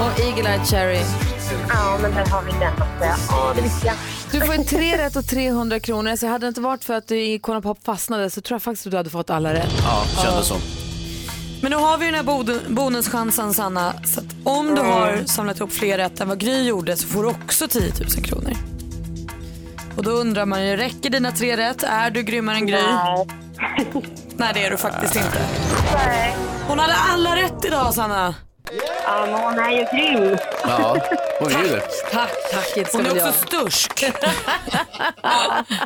[0.00, 1.00] Och Eagle Eye Cherry.
[1.68, 3.84] Ja, men där har vi den också.
[3.84, 3.94] Ja.
[4.32, 6.16] Du får en tre rätt och 300 kronor.
[6.16, 8.62] Så hade det inte varit för att du i Icona Pop fastnade så tror jag
[8.62, 9.72] faktiskt att du hade fått alla rätt.
[9.84, 10.60] Ja, kändes som.
[11.62, 13.92] Men nu har vi den här bonuschansen Sanna.
[14.04, 17.22] Så att om du har samlat ihop fler rätt än vad Gry gjorde så får
[17.22, 18.69] du också 10 000 kronor.
[19.96, 21.82] Och då undrar man ju, räcker dina tre rätt?
[21.82, 22.82] Är du grymmare än Gry?
[22.82, 23.26] Nej.
[24.36, 25.38] Nej det är du faktiskt inte.
[26.06, 26.36] Nej.
[26.68, 28.34] Hon hade alla rätt idag Sanna.
[29.04, 30.38] Ja, men hon är ju grym.
[30.64, 30.96] Ja,
[31.40, 31.80] hon är ju det.
[32.12, 32.76] Tack, tack.
[32.76, 33.62] Inte ska Hon är väl också jag.
[33.72, 34.04] stursk.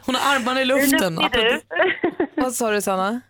[0.06, 1.16] Hon har armarna i Du är luften.
[1.16, 1.60] duktig du.
[2.42, 3.20] Vad sa du Sanna?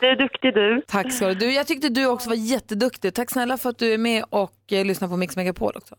[0.00, 0.82] Du är duktig du.
[0.88, 1.34] Tack ska du.
[1.34, 1.52] du.
[1.52, 3.14] Jag tyckte du också var jätteduktig.
[3.14, 5.94] Tack snälla för att du är med och eh, lyssnar på Mix Megapol också.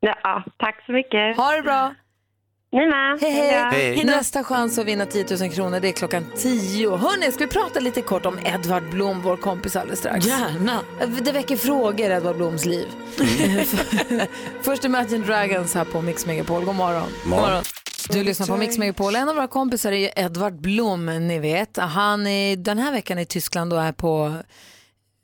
[0.00, 1.36] Ja, tack så mycket.
[1.36, 1.94] Ha det bra.
[2.72, 3.18] Ni med.
[3.20, 3.94] Hej, hej.
[3.94, 4.04] Hej.
[4.04, 6.96] Nästa chans att vinna 10 000 kronor det är klockan 10.
[6.96, 10.26] Hörni, ska vi prata lite kort om Edvard Blom, vår kompis alldeles strax?
[10.26, 10.80] Gärna.
[11.22, 12.86] Det väcker frågor, Edvard Bloms liv.
[14.62, 16.64] Först Imagine Dragons här på Mix Megapol.
[16.64, 17.08] God morgon.
[17.24, 17.62] Morgon.
[18.10, 19.16] Du lyssnar på Mix Megapol.
[19.16, 21.76] En av våra kompisar är Edvard Blom, ni vet.
[21.76, 24.36] Han är den här veckan i Tyskland och är på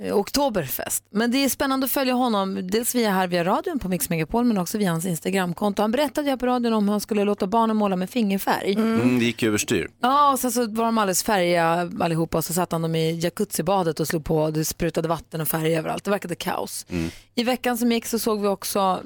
[0.03, 1.05] Oktoberfest.
[1.11, 4.45] Men det är spännande att följa honom, dels via här via radion på Mix Megapol
[4.45, 5.83] men också via hans Instagramkonto.
[5.83, 8.73] Han berättade ju på radion om hur han skulle låta barnen måla med fingerfärg.
[8.73, 9.89] Mm, det gick överstyr.
[10.01, 13.19] Ja, och sen så var de alldeles färdiga allihopa och så satt han dem i
[13.19, 16.05] jacuzzibadet och slog på och det sprutade vatten och färg överallt.
[16.05, 16.87] Det verkade kaos.
[16.89, 17.11] Mm.
[17.35, 19.03] I veckan som gick så såg vi också,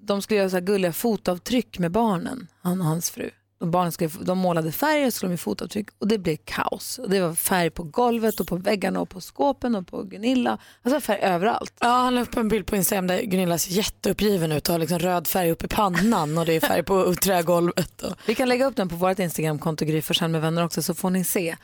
[0.00, 3.30] de skulle göra så här gulliga fotavtryck med barnen, han och hans fru.
[3.70, 6.98] Barnen skulle, de målade färg och skulle de fotavtryck och det blev kaos.
[6.98, 10.58] Och det var färg på golvet och på väggarna och på skåpen och på Gunilla.
[10.82, 11.74] Alltså färg överallt.
[11.80, 14.78] Ja, han la upp en bild på Instagram där Gunilla ser jätteuppgiven ut och har
[14.78, 18.02] liksom röd färg upp i pannan och det är färg på trägolvet.
[18.02, 18.12] Och...
[18.26, 21.10] Vi kan lägga upp den på vårt Instagramkonto Gry Forssell med vänner också så får
[21.10, 21.56] ni se.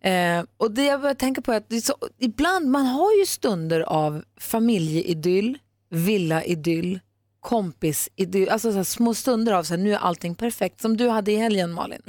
[0.00, 3.26] Eh, och det jag börjar tänka på är att är så, ibland, man har ju
[3.26, 5.58] stunder av familjeidyll,
[5.90, 7.00] villaidyll,
[7.48, 10.80] kompisidyll, alltså så här små stunder av så här, nu är allting perfekt.
[10.80, 12.02] Som du hade i helgen Malin,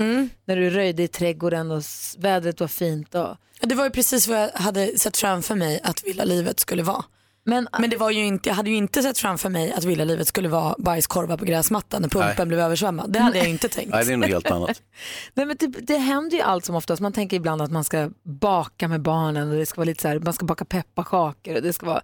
[0.45, 1.83] när du röjde i trädgården och
[2.17, 3.15] vädret var fint.
[3.15, 3.37] Och...
[3.61, 7.03] Det var ju precis vad jag hade sett framför mig att villalivet skulle vara.
[7.43, 10.27] Men, Men det var ju inte, jag hade ju inte sett framför mig att villalivet
[10.27, 12.45] skulle vara bajskorvar på gräsmattan när pumpen Nej.
[12.45, 13.13] blev översvämmad.
[13.13, 13.91] Det hade jag inte tänkt.
[13.91, 14.81] Nej, det är något helt annat.
[15.33, 17.01] Nej, men det, det händer ju allt som oftast.
[17.01, 20.07] Man tänker ibland att man ska baka med barnen och det ska vara lite så
[20.07, 22.01] här, man ska baka pepparkakor och det ska vara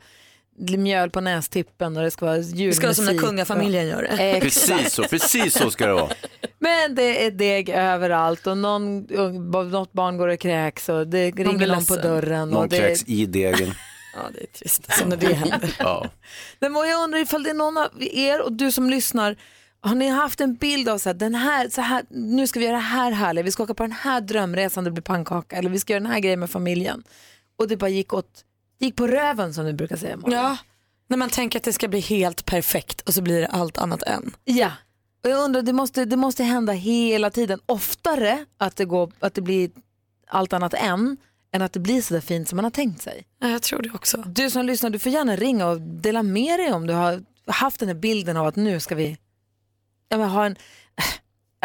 [0.58, 2.68] mjöl på nästippen och det ska vara julmusik.
[2.70, 4.08] Det ska vara som när kungafamiljen gör det.
[4.08, 4.68] Exakt.
[4.68, 6.12] Precis så, precis så ska det vara.
[6.60, 9.00] Men det är deg överallt och någon,
[9.72, 12.50] något barn går och kräks och det ringer någon på dörren.
[12.50, 13.74] Någon och det, kräks i degen.
[14.18, 14.94] Ja, det är trist.
[15.00, 15.76] Så när det händer.
[15.80, 16.10] Ja.
[16.60, 19.36] Men jag undrar ifall det är någon av er och du som lyssnar
[19.82, 22.66] Har ni haft en bild av så här, den här, så här, nu ska vi
[22.66, 25.70] göra det här härliga, vi ska åka på den här drömresan, det blir pannkaka, eller
[25.70, 27.04] vi ska göra den här grejen med familjen.
[27.58, 28.45] Och det bara gick åt,
[28.78, 30.18] det gick på röven som du brukar säga.
[30.18, 30.38] Malin.
[30.38, 30.58] Ja,
[31.08, 34.04] när man tänker att det ska bli helt perfekt och så blir det allt annat
[34.04, 34.36] än.
[34.44, 34.72] Ja,
[35.24, 37.60] och jag undrar, det måste, det måste hända hela tiden.
[37.66, 39.70] Oftare att det, går, att det blir
[40.28, 41.18] allt annat än,
[41.52, 43.26] än att det blir så där fint som man har tänkt sig.
[43.40, 44.18] Ja, jag tror det också.
[44.18, 47.80] Du som lyssnar, du får gärna ringa och dela med dig om du har haft
[47.80, 49.18] den här bilden av att nu ska vi
[50.10, 50.56] ja, men ha en...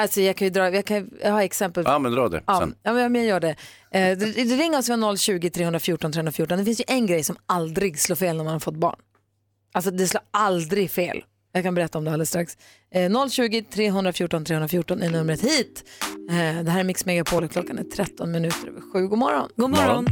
[0.00, 1.84] Alltså jag kan ju dra, jag, kan, jag har exempel.
[1.86, 2.74] Ja, men dra det Ja, sen.
[2.82, 3.56] ja, men jag gör det.
[3.92, 4.18] Eh,
[4.56, 6.58] ringer oss vid 020-314 314.
[6.58, 8.96] Det finns ju en grej som aldrig slår fel när man har fått barn.
[9.72, 11.24] Alltså det slår aldrig fel.
[11.52, 12.56] Jag kan berätta om det alldeles strax.
[12.94, 15.84] Eh, 020-314 314 är numret hit.
[16.30, 19.06] Eh, det här är Mix Megapol och klockan är 13 minuter över sju.
[19.06, 19.48] God morgon.
[19.56, 20.06] God morgon.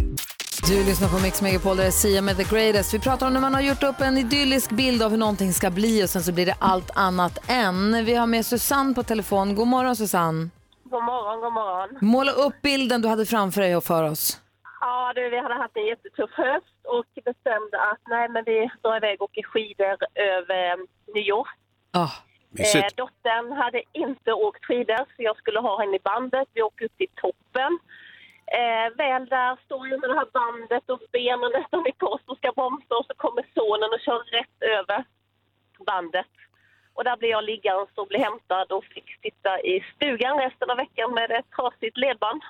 [0.66, 2.94] Du lyssnar på Mix Megapol, där är Sia med The Greatest.
[2.94, 5.70] Vi pratar om när man har gjort upp en idyllisk bild av hur någonting ska
[5.70, 8.04] bli och sen så blir det allt annat än.
[8.04, 9.54] Vi har med Susanne på telefon.
[9.54, 10.50] God morgon Susanne.
[10.84, 11.88] God morgon, god morgon.
[12.00, 14.40] Måla upp bilden du hade framför dig och för oss.
[14.80, 18.96] Ja, du, vi hade haft en jättetuff höst och bestämde att nej, men vi drar
[18.96, 20.76] iväg och åker skidor över eh,
[21.14, 21.48] nyår.
[21.94, 22.14] Oh,
[22.56, 26.48] Eh, dottern hade inte åkt skidor så jag skulle ha henne i bandet.
[26.54, 27.78] Vi åker upp till toppen.
[28.50, 32.36] Eh, väl där står jag med det här bandet och benen nästan i kors och
[32.36, 35.04] ska bromsa och så kommer sonen och kör rätt över
[35.86, 36.26] bandet.
[36.98, 40.76] Och där blev jag liggandes och blev hämtad och fick sitta i stugan resten av
[40.76, 42.40] veckan med ett trasigt ledband.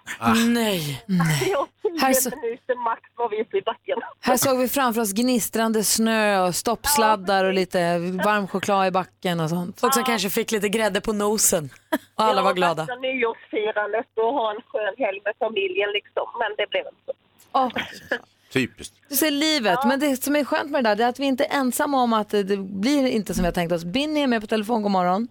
[0.60, 0.80] Nej.
[1.52, 1.66] Ja,
[2.02, 3.98] Här så- minuter max var vi uppe i backen.
[4.20, 9.40] Här såg vi framför oss gnistrande snö och stoppsladdar och lite varm choklad i backen
[9.40, 9.80] och sånt.
[9.80, 11.70] Folk som kanske fick lite grädde på nosen
[12.16, 12.84] och alla var glada.
[12.88, 16.26] Ja, nyårsfirandet och ha en skön helg med familjen liksom.
[16.38, 17.12] Men det blev inte så.
[17.52, 17.68] Åh,
[18.52, 18.94] Typiskt.
[19.08, 21.44] du ser livet, men det som är skönt med det där är att vi inte
[21.44, 23.84] är ensamma om att det blir inte som vi har tänkt oss.
[23.84, 25.28] Binny är med på telefon, god morgon.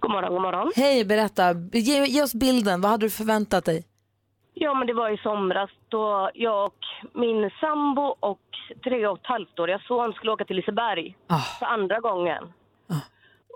[0.00, 0.72] God morgon, god morgon.
[0.76, 1.54] Hej, berätta.
[1.72, 3.84] Ge, ge oss bilden, vad hade du förväntat dig?
[4.54, 8.40] Ja, men det var i somras då jag och min sambo och
[8.84, 11.16] tre och ett halvt-åriga son skulle åka till Liseberg
[11.58, 12.52] för andra gången.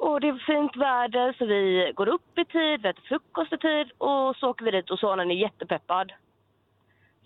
[0.01, 3.59] Och det är fint väder så vi går upp i tid, vi äter frukost i
[3.59, 6.13] tid och så åker vi dit och sonen är jättepeppad.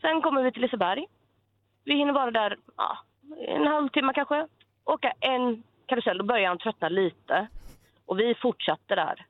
[0.00, 1.06] Sen kommer vi till Liseberg.
[1.84, 2.98] Vi hinner vara där ja,
[3.48, 4.46] en halvtimme kanske.
[4.84, 7.46] Åka en karusell, då börjar han tröttna lite.
[8.06, 9.26] Och vi fortsatte där.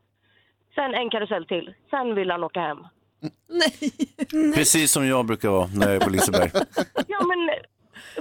[0.75, 2.79] Sen en karusell till, sen vill han åka hem.
[4.55, 6.51] Precis som jag brukar vara när jag är på Liseberg.
[7.09, 7.51] Ja, men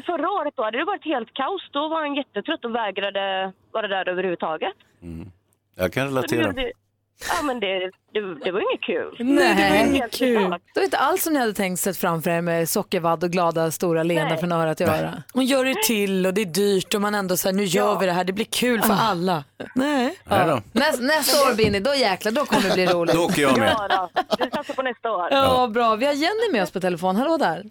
[0.03, 1.69] förra året då hade det varit helt kaos.
[1.71, 4.73] Då var han jättetrött och vägrade vara där överhuvudtaget.
[5.75, 6.51] Jag kan Så relatera.
[6.51, 6.71] det,
[7.29, 7.79] ja, men det,
[8.13, 9.15] det, det var inget kul.
[9.19, 10.63] Nej, det var helt totalt.
[10.73, 13.71] Det var inte alls som ni hade tänkt sig framför er med sockervadd och glada
[13.71, 15.23] stora leenden från örat till öra.
[15.33, 18.05] Och gör det till och det är dyrt och man ändå säger nu gör vi
[18.05, 19.43] det här, det blir kul för alla.
[19.75, 20.17] Nej.
[20.23, 20.61] Nej då.
[20.71, 23.15] Nästa, nästa år Binny, då jäklar, då kommer det bli roligt.
[23.15, 23.73] Då åker jag med.
[23.77, 24.23] Ja, då.
[24.39, 25.27] Vi satsar på nästa år.
[25.31, 25.95] Ja, bra.
[25.95, 27.15] Vi har Jenny med oss på telefon.
[27.15, 27.63] Hallå där.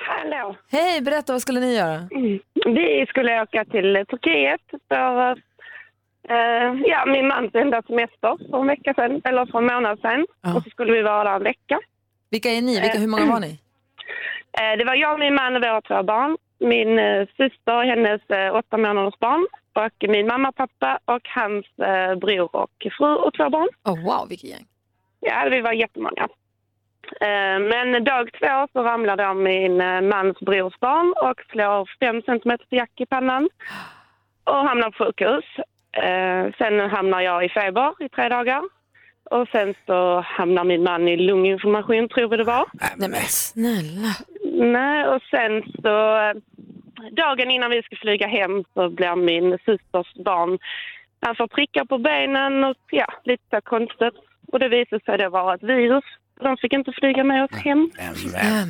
[0.00, 0.56] Hallå.
[0.70, 2.08] Hej, berätta, vad skulle ni göra?
[2.64, 5.47] Vi skulle åka till Turkiet för
[6.28, 10.26] eh, ja, min mans enda semester för en vecka sedan, eller för en månad sedan.
[10.56, 11.80] Och så skulle vi vara där en vecka.
[12.30, 12.80] Vilka är ni?
[12.80, 13.60] Vilka, hur många var ni?
[14.60, 16.36] Eh, det var jag, min man och våra två barn.
[16.58, 18.20] Min syster, hennes
[18.52, 21.66] åtta månaders barn och min mamma, pappa och hans
[22.20, 23.68] bror och fru och två barn.
[23.84, 24.66] Oh, wow, vilket gäng.
[25.20, 26.28] Ja, vi var jättemånga.
[27.70, 29.76] Men dag två så ramlar då min
[30.08, 33.48] mans brors barn och slår fem centimeter jack i pannan
[34.44, 35.44] och hamnar på sjukhus.
[35.96, 38.62] Eh, Sen hamnar jag i feber i tre dagar.
[39.30, 42.64] Och sen så hamnar min man i lunginflammation, tror vi det var.
[42.96, 44.08] Nej men snälla.
[44.72, 46.34] Nej, och sen så eh,
[47.12, 50.58] dagen innan vi ska flyga hem så blir min systers barn,
[51.20, 54.14] han får prickar på benen och ja, lite så konstigt.
[54.52, 56.04] Och det visade sig det vara ett virus.
[56.40, 57.90] De fick inte flyga med oss hem.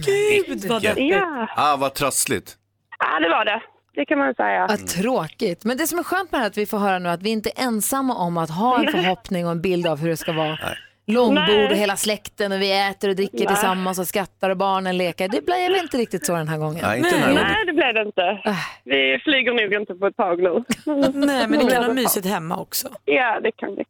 [0.07, 1.15] Gud vad deppigt.
[1.15, 2.57] Ja, Ah, vad trassligt.
[2.99, 3.61] ja, det var det.
[3.99, 4.67] Det kan man säga.
[4.67, 5.65] Vad tråkigt.
[5.65, 7.23] Men det som är skönt med det här är att vi får höra nu att
[7.23, 10.17] vi inte är ensamma om att ha en förhoppning och en bild av hur det
[10.17, 10.59] ska vara.
[11.07, 11.77] Långbord och Nej.
[11.77, 13.47] hela släkten och vi äter och dricker Nej.
[13.47, 15.29] tillsammans och skrattar och barnen leker.
[15.29, 16.79] Det blev inte riktigt så den här gången.
[16.83, 17.35] Nej, inte gången.
[17.35, 18.39] Nej, det blev det inte.
[18.85, 20.65] Vi flyger nog inte på ett tag nu.
[21.15, 22.89] Nej men ni kan ha mysigt hemma också.
[23.05, 23.85] Ja, det kan vi.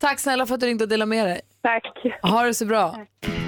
[0.00, 1.40] Tack snälla för att du ringde och delade med dig.
[1.62, 1.84] Tack.
[2.22, 2.96] Ha det så bra.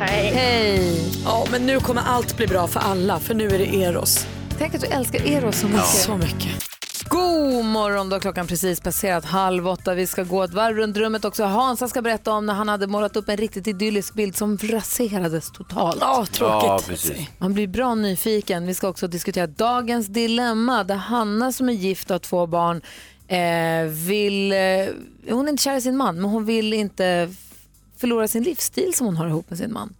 [0.01, 0.33] Hej.
[0.35, 0.81] Hej.
[1.25, 4.40] Ja men nu kommer allt bli bra för alla för nu är det Eros.
[4.61, 5.87] Tänk att du älskar Eros så mycket.
[5.87, 6.69] Så mycket.
[7.09, 9.95] God morgon, då klockan precis passerat halv åtta.
[9.95, 11.45] Vi ska gå ett varv runt rummet också.
[11.45, 15.51] Hansa ska berätta om när han hade målat upp en riktigt idyllisk bild som raserades
[15.51, 15.99] totalt.
[16.01, 17.13] Ja, tråkigt.
[17.19, 17.27] Ja.
[17.39, 18.67] Man blir bra nyfiken.
[18.67, 22.83] Vi ska också diskutera dagens dilemma där Hanna som är gift och har två barn
[23.31, 24.59] Eh, vill, eh,
[25.31, 27.35] hon är inte kär i sin man, men hon vill inte
[27.97, 29.95] förlora sin livsstil som hon har ihop med sin man.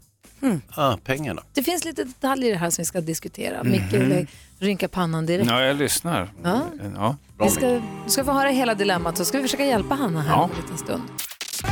[0.75, 1.43] Ah, pengarna.
[1.55, 3.63] Det finns lite detaljer i det här som vi ska diskutera.
[3.65, 3.71] Mhm.
[3.73, 5.51] Micke rynka pannan direkt.
[5.51, 6.33] Ja, jag lyssnar.
[6.43, 6.61] Ja.
[6.97, 7.17] Ja.
[7.45, 10.31] Vi ska, du ska få höra hela dilemmat så ska vi försöka hjälpa Hanna här
[10.33, 10.43] Ja.
[10.43, 11.03] om en liten stund.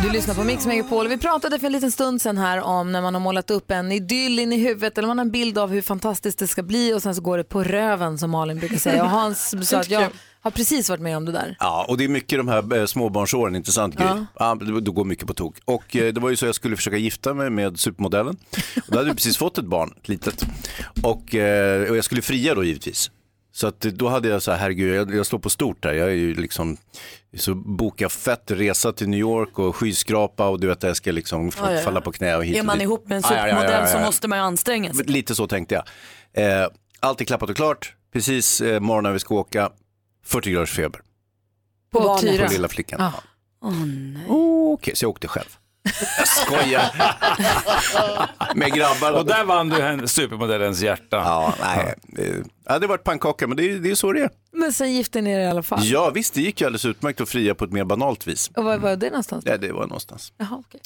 [0.02, 1.09] Du lyssnar på Mix Megapol.
[1.09, 3.92] Vi pratade för en liten stund sedan här om när man har målat upp en
[3.92, 6.94] idyll in i huvudet eller man har en bild av hur fantastiskt det ska bli
[6.94, 9.02] och sen så går det på röven som Malin brukar säga.
[9.04, 10.02] Och Hans sa att jag
[10.40, 11.57] har precis varit med om det där.
[11.61, 14.24] Ja, och det är mycket de här eh, småbarnsåren, intressant grej.
[14.38, 15.57] Ja, det, det går mycket på tok.
[15.64, 18.37] Och eh, det var ju så jag skulle försöka gifta mig med supermodellen.
[18.77, 20.44] Och då hade vi precis fått ett barn, litet.
[21.03, 23.11] Och, eh, och jag skulle fria då givetvis.
[23.53, 25.92] Så att då hade jag så här, herregud, jag, jag slår på stort där.
[25.92, 26.77] Jag är ju liksom,
[27.37, 31.51] så boka fett resa till New York och skyskrapa och du vet, jag ska liksom
[31.61, 32.83] Ja, ja, falla på knä och hit Är och man dit.
[32.83, 35.07] ihop med en supermodell så måste man ju anstränga sig.
[35.07, 35.85] Lite så tänkte jag.
[36.62, 36.68] Eh,
[37.01, 39.70] allt är klappat och klart, precis eh, morgonen vi ska åka,
[40.29, 41.01] 40 graders feber.
[41.93, 42.19] På.
[42.19, 42.47] Tyra.
[42.47, 43.01] På lilla flickan.
[43.01, 43.12] Ja.
[43.62, 44.27] Åh, nej.
[44.29, 45.57] Okej, så jag åkte själv.
[46.19, 46.85] Jag skojar.
[48.55, 49.12] Med grabbar.
[49.12, 51.17] Och där vann du en supermodellens hjärta.
[51.17, 51.95] Ja, nej.
[52.68, 54.31] Ja, det var ett pannkaka, men det är, det är så det är.
[54.52, 55.81] Men sen gifte ni er i alla fall.
[55.85, 58.50] Ja, visst, det gick ju alldeles utmärkt att fria på ett mer banalt vis.
[58.57, 59.44] Och var var det någonstans?
[59.46, 60.33] Ja, det var någonstans.
[60.37, 60.81] Jaha, okej.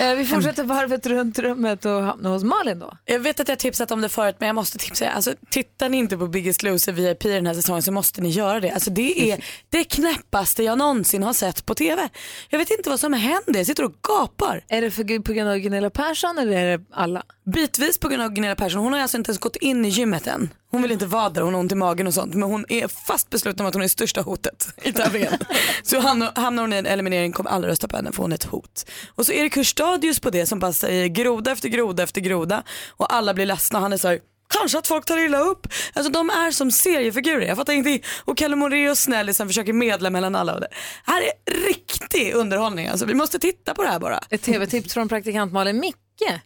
[0.00, 2.96] Eh, vi fortsätter varvet runt rummet och hamnar hos Malin då.
[3.04, 5.10] Jag vet att jag har tipsat om det förut men jag måste tipsa er.
[5.10, 8.60] Alltså, tittar ni inte på Biggest Loser VIP den här säsongen så måste ni göra
[8.60, 8.70] det.
[8.70, 12.08] Alltså, det är det knäppaste jag någonsin har sett på TV.
[12.48, 14.64] Jag vet inte vad som händer, jag sitter och gapar.
[14.68, 17.22] Är det för, på grund av Gunilla Persson eller är det alla?
[17.44, 18.82] Bitvis på grund av Gunilla Persson.
[18.82, 20.50] Hon har alltså inte ens gått in i gymmet än.
[20.70, 22.34] Hon vill inte vara där, hon har ont i magen och sånt.
[22.34, 25.32] Men hon är fast besluten om att hon är största hotet i tävlingen.
[25.82, 28.36] så hamnar, hamnar hon i en eliminering kommer alla rösta på henne för hon är
[28.36, 28.86] ett hot.
[29.14, 32.62] Och så Erik Hurstadius på det som bara säger groda efter groda efter groda.
[32.90, 33.80] Och alla blir ledsna.
[33.80, 34.18] Han är så här,
[34.58, 35.66] Kanske att folk tar illa upp.
[35.92, 37.46] Alltså de är som seriefigurer.
[37.46, 38.02] Jag fattar ingenting.
[38.24, 40.54] Och Kalle Moraeus snällisen försöker medla mellan alla.
[40.54, 40.68] Och det
[41.04, 42.88] här är riktig underhållning.
[42.88, 44.20] Alltså, vi måste titta på det här bara.
[44.30, 45.80] Ett tv-tips från praktikant Malin.
[45.80, 46.40] Micke,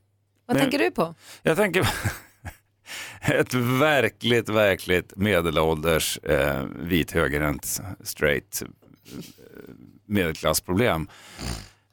[0.47, 1.15] vad Men- tänker du på?
[1.43, 1.89] Jag tänker
[3.21, 8.69] ett verkligt, verkligt medelålders eh, vit högerhänt straight eh,
[10.07, 11.09] medelklassproblem.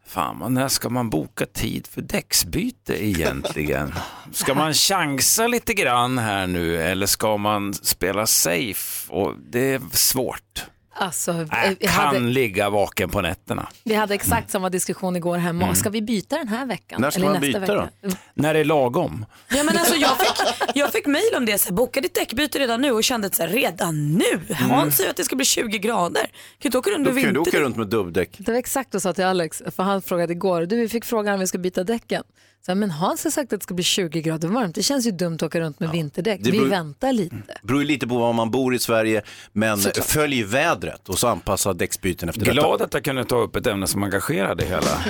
[0.05, 3.93] Fan, man, när ska man boka tid för däcksbyte egentligen?
[4.31, 9.13] Ska man chansa lite grann här nu eller ska man spela safe?
[9.13, 10.65] Och det är svårt.
[10.95, 13.67] Alltså, Äh, vi, kan hade, ligga vaken på nätterna.
[13.83, 15.63] vi hade exakt samma diskussion igår hemma.
[15.63, 15.75] Mm.
[15.75, 17.01] Ska vi byta den här veckan?
[17.01, 17.89] När ska Eller man nästa byta vecka?
[18.03, 18.15] Mm.
[18.33, 19.25] När det är lagom.
[19.49, 22.59] Ja, men alltså, jag fick, jag fick mejl om det, så här, boka ditt däckbyte
[22.59, 24.55] redan nu och kände att så här, redan nu?
[24.55, 26.21] Hans säger att det ska bli 20 grader.
[26.21, 26.29] Kan
[26.59, 28.35] du inte åka runt Då med kan du åka runt med dubbdäck.
[28.37, 31.05] Det var exakt det jag sa till Alex, för han frågade igår, du vi fick
[31.05, 32.23] frågan om vi ska byta däcken.
[32.65, 35.07] Så här, men Hans har sagt att det ska bli 20 grader varmt, det känns
[35.07, 36.39] ju dumt att åka runt med vinterdäck.
[36.43, 37.35] Det Vi beror- väntar lite.
[37.63, 39.21] beror ju lite på var man bor i Sverige,
[39.53, 42.83] men följ vädret och så anpassa däcksbyten efter Glad detta.
[42.85, 44.81] att jag kunde ta upp ett ämne som engagerade hela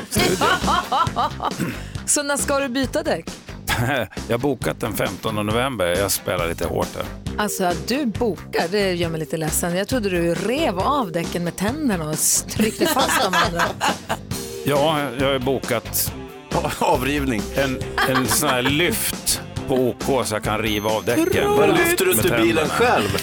[2.05, 3.25] Så när ska du byta däck?
[4.27, 7.05] Jag har bokat den 15 november, jag spelar lite hårt där.
[7.37, 9.75] Alltså att du bokar, det gör mig lite ledsen.
[9.75, 12.17] Jag trodde du rev av däcken med tänderna och
[12.49, 13.61] tryckte fast de andra.
[14.65, 16.13] Ja, jag har bokat
[16.79, 17.41] avrivning.
[17.55, 21.51] En, en sån här lyft på OK så jag kan riva av däcken.
[21.51, 22.91] Vad lyfter du inte Med bilen tänderna.
[22.91, 23.17] själv?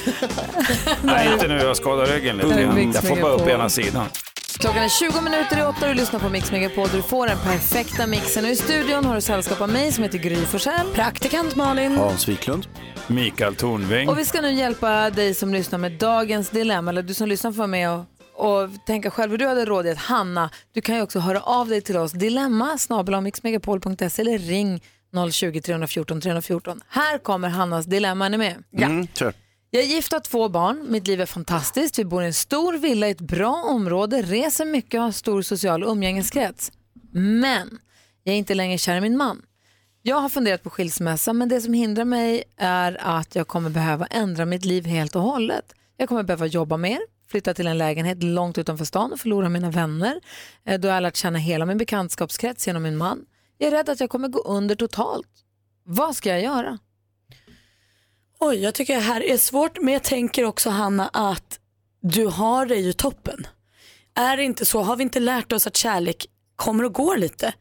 [1.03, 1.55] Nej, inte nu.
[1.57, 2.75] Jag skadar ryggen lite grann.
[2.75, 3.61] Mix Jag får bara upp Megapol.
[3.61, 4.07] ena sidan.
[4.59, 6.89] Klockan är 20 minuter i åtta och du lyssnar på Mix Megapol.
[6.93, 8.45] Du får den perfekta mixen.
[8.45, 10.87] Och i studion har du sällskap av mig som heter Gry Forssell.
[10.95, 11.97] Praktikant Malin.
[11.97, 12.67] Hans Wiklund.
[13.07, 14.09] Mikael Tornving.
[14.09, 16.91] Och vi ska nu hjälpa dig som lyssnar med dagens dilemma.
[16.91, 18.05] Eller du som lyssnar får vara med och,
[18.41, 19.99] och tänka själv hur du hade rådit.
[19.99, 22.13] Hanna, du kan ju också höra av dig till oss.
[22.13, 24.83] Dilemma snabel mixmegapol.se eller ring
[25.33, 26.81] 020 314 314.
[26.89, 28.27] Här kommer Hannas dilemma.
[28.27, 28.65] Är ni med?
[28.73, 29.35] Mm, kör.
[29.71, 30.87] Jag är gift och har två barn.
[30.89, 31.99] Mitt liv är fantastiskt.
[31.99, 35.43] Vi bor i en stor villa i ett bra område, reser mycket och har stor
[35.43, 36.73] social umgängeskrets.
[37.13, 37.79] Men
[38.25, 39.43] jag är inte längre kär i min man.
[40.03, 44.07] Jag har funderat på skilsmässa men det som hindrar mig är att jag kommer behöva
[44.07, 45.73] ändra mitt liv helt och hållet.
[45.97, 46.99] Jag kommer behöva jobba mer,
[47.31, 50.21] flytta till en lägenhet långt utanför stan och förlora mina vänner.
[50.65, 53.25] Eh, då har jag lärt känna hela min bekantskapskrets genom min man.
[53.59, 55.29] Jag är rädd att jag kommer gå under totalt.
[55.85, 56.79] Vad ska jag göra?
[58.39, 61.61] Oj, jag tycker det här är svårt men jag tänker också Hanna att
[62.03, 63.47] du har det ju toppen.
[64.15, 67.55] Är det inte så, har vi inte lärt oss att kärlek kommer och går lite?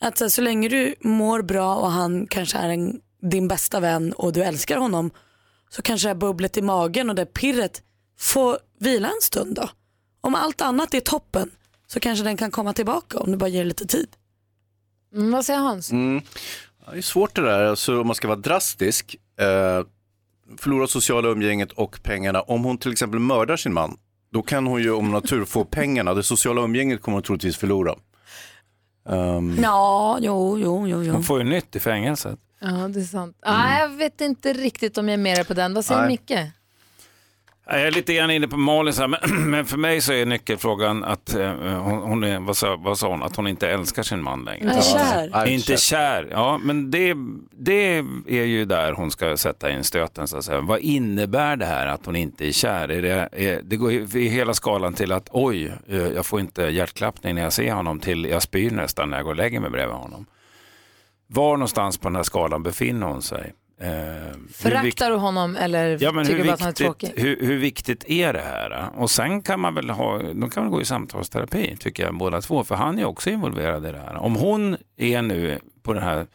[0.00, 3.80] Att så, här, så länge du mår bra och han kanske är en, din bästa
[3.80, 5.10] vän och du älskar honom
[5.70, 7.82] så kanske det här bubblet i magen och det pirret
[8.18, 9.70] får vila en stund då.
[10.20, 11.50] Om allt annat är toppen
[11.86, 14.08] så kanske den kan komma tillbaka om du bara ger lite tid.
[15.14, 15.92] Mm, vad säger Hans?
[15.92, 16.22] Mm.
[16.86, 19.16] Ja, det är svårt det där, alltså, om man ska vara drastisk.
[19.40, 19.86] Eh,
[20.58, 22.40] förlora sociala umgänget och pengarna.
[22.42, 23.96] Om hon till exempel mördar sin man,
[24.32, 26.14] Då kan hon ju om natur få pengarna.
[26.14, 27.94] Det sociala umgänget kommer hon troligtvis förlora.
[29.04, 31.02] Um, Ja, jo, jo, jo.
[31.02, 31.12] jo.
[31.12, 32.38] Hon får ju nytt i fängelset.
[32.60, 33.36] Ja, det är sant.
[33.42, 35.74] Ah, jag vet inte riktigt om jag är med på den.
[35.74, 36.08] Vad säger Nej.
[36.08, 36.52] Micke?
[37.70, 40.26] Jag är lite grann inne på Malin, så här, men, men för mig så är
[40.26, 44.02] nyckelfrågan att eh, hon, hon är, vad sa, vad sa hon, att hon inte älskar
[44.02, 44.70] sin man längre.
[44.70, 45.46] Är kär.
[45.46, 47.14] Inte kär, ja men det,
[47.50, 50.60] det är ju där hon ska sätta in stöten så att säga.
[50.60, 52.90] Vad innebär det här att hon inte är kär?
[52.90, 56.40] Är det, är, det går ju i hela skalan till att oj, eh, jag får
[56.40, 59.60] inte hjärtklappning när jag ser honom till jag spyr nästan när jag går och lägger
[59.60, 60.26] mig bredvid honom.
[61.26, 63.52] Var någonstans på den här skalan befinner hon sig?
[63.80, 63.90] Eh,
[64.52, 67.06] Föraktar du honom eller Ja, tycker hur du bara att han är tråkig?
[67.08, 68.90] viktigt, hur, hur viktigt är det här?
[68.96, 72.40] Och sen kan man väl ha, de kan väl gå i samtalsterapi tycker jag båda
[72.40, 74.16] två, för han är också involverad i det här.
[74.16, 76.26] Om hon är nu på den här,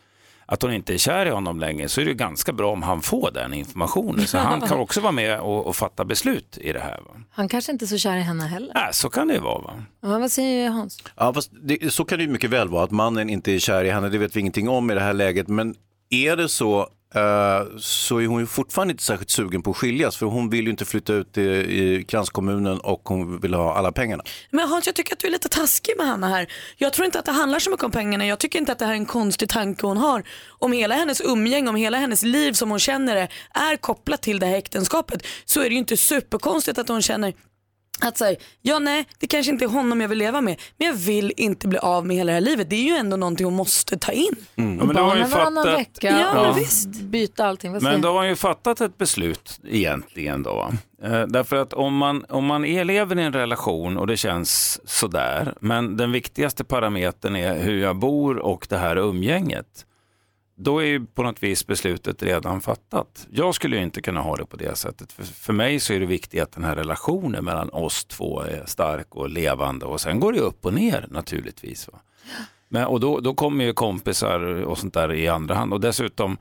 [0.46, 3.02] att hon inte är kär i honom längre, så är det ganska bra om han
[3.02, 4.28] får den informationen.
[4.28, 6.98] Så han kan också vara med och, och fatta beslut i det här.
[7.06, 7.12] Va?
[7.32, 8.76] Han kanske inte är så kär i henne heller.
[8.76, 9.62] Äh, så kan det ju vara.
[9.62, 9.72] Va?
[10.02, 11.04] Ja, vad säger Hans?
[11.16, 13.84] Ja, fast det, så kan det ju mycket väl vara att mannen inte är kär
[13.84, 15.48] i henne, det vet vi ingenting om i det här läget.
[15.48, 15.76] Men
[16.10, 16.86] är det så eh,
[17.16, 20.66] Eh, så är hon ju fortfarande inte särskilt sugen på att skiljas för hon vill
[20.66, 24.24] ju inte flytta ut i, i kranskommunen och hon vill ha alla pengarna.
[24.52, 26.48] Men Hans, jag tycker att du är lite taskig med Hanna här.
[26.78, 28.26] Jag tror inte att det handlar så mycket om pengarna.
[28.26, 30.24] Jag tycker inte att det här är en konstig tanke hon har.
[30.50, 34.40] Om hela hennes umgänge, om hela hennes liv som hon känner det är kopplat till
[34.40, 37.34] det här äktenskapet så är det ju inte superkonstigt att hon känner
[38.02, 40.94] att säga, ja nej det kanske inte är honom jag vill leva med men jag
[40.94, 42.70] vill inte bli av med hela det här livet.
[42.70, 44.36] Det är ju ändå någonting hon måste ta in.
[44.56, 44.78] Mm.
[44.80, 46.88] Ja, men då har ju varannan fattat- vecka Ja, men visst.
[47.02, 47.74] byta allting.
[47.74, 50.70] Vad Men då har han ju fattat ett beslut egentligen då.
[51.04, 55.54] Eh, därför att om man, om man lever i en relation och det känns sådär,
[55.60, 59.86] men den viktigaste parametern är hur jag bor och det här umgänget.
[60.56, 63.28] Då är ju på något vis beslutet redan fattat.
[63.32, 65.12] Jag skulle ju inte kunna ha det på det sättet.
[65.12, 68.64] För, för mig så är det viktigt att den här relationen mellan oss två är
[68.66, 71.88] stark och levande och sen går det upp och ner naturligtvis.
[71.94, 72.00] Va?
[72.70, 75.74] Men, och då, då kommer ju kompisar och sånt där i andra hand.
[75.74, 76.38] Och dessutom,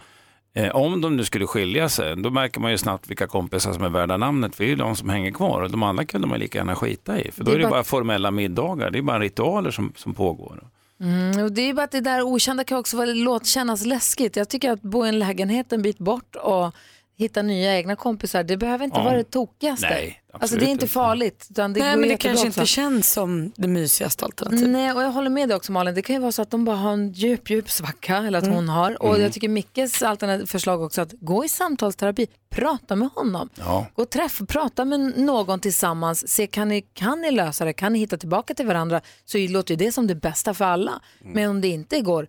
[0.54, 3.84] eh, om de nu skulle skilja sig, då märker man ju snabbt vilka kompisar som
[3.84, 4.54] är värda namnet.
[4.54, 6.74] För det är ju de som hänger kvar och de andra kunde man lika gärna
[6.74, 7.30] skita i.
[7.32, 9.92] För då Det är är det bara- bara formella middagar, det är bara ritualer som,
[9.96, 10.64] som pågår.
[11.00, 14.36] Mm, och det är bara att det där okända kan också vara, låt kännas läskigt.
[14.36, 16.74] Jag tycker att bo i en lägenhet en bit bort och
[17.22, 19.04] hitta nya egna kompisar, det behöver inte Ja.
[19.04, 19.88] vara det tokigaste.
[19.90, 21.46] Nej, alltså det är inte farligt.
[21.50, 22.60] Utan det Nej men det kanske också.
[22.60, 24.68] inte känns som det mysigaste alternativet.
[24.68, 25.94] Nej, och jag håller med dig också Malin.
[25.94, 28.44] Det kan ju vara så att de bara har en djup, djup svacka, eller att
[28.44, 28.56] Mm.
[28.56, 29.02] hon har.
[29.02, 29.22] Och Mm.
[29.22, 33.48] jag tycker Mickes alternativ förslag också att gå i samtalsterapi, prata med honom.
[33.58, 33.86] Ja.
[33.94, 37.92] Gå och träffa, prata med någon tillsammans, se kan ni, kan ni lösa det, kan
[37.92, 40.92] ni hitta tillbaka till varandra, så låter ju det som det bästa för alla.
[41.20, 41.32] Mm.
[41.32, 42.28] Men om det inte går,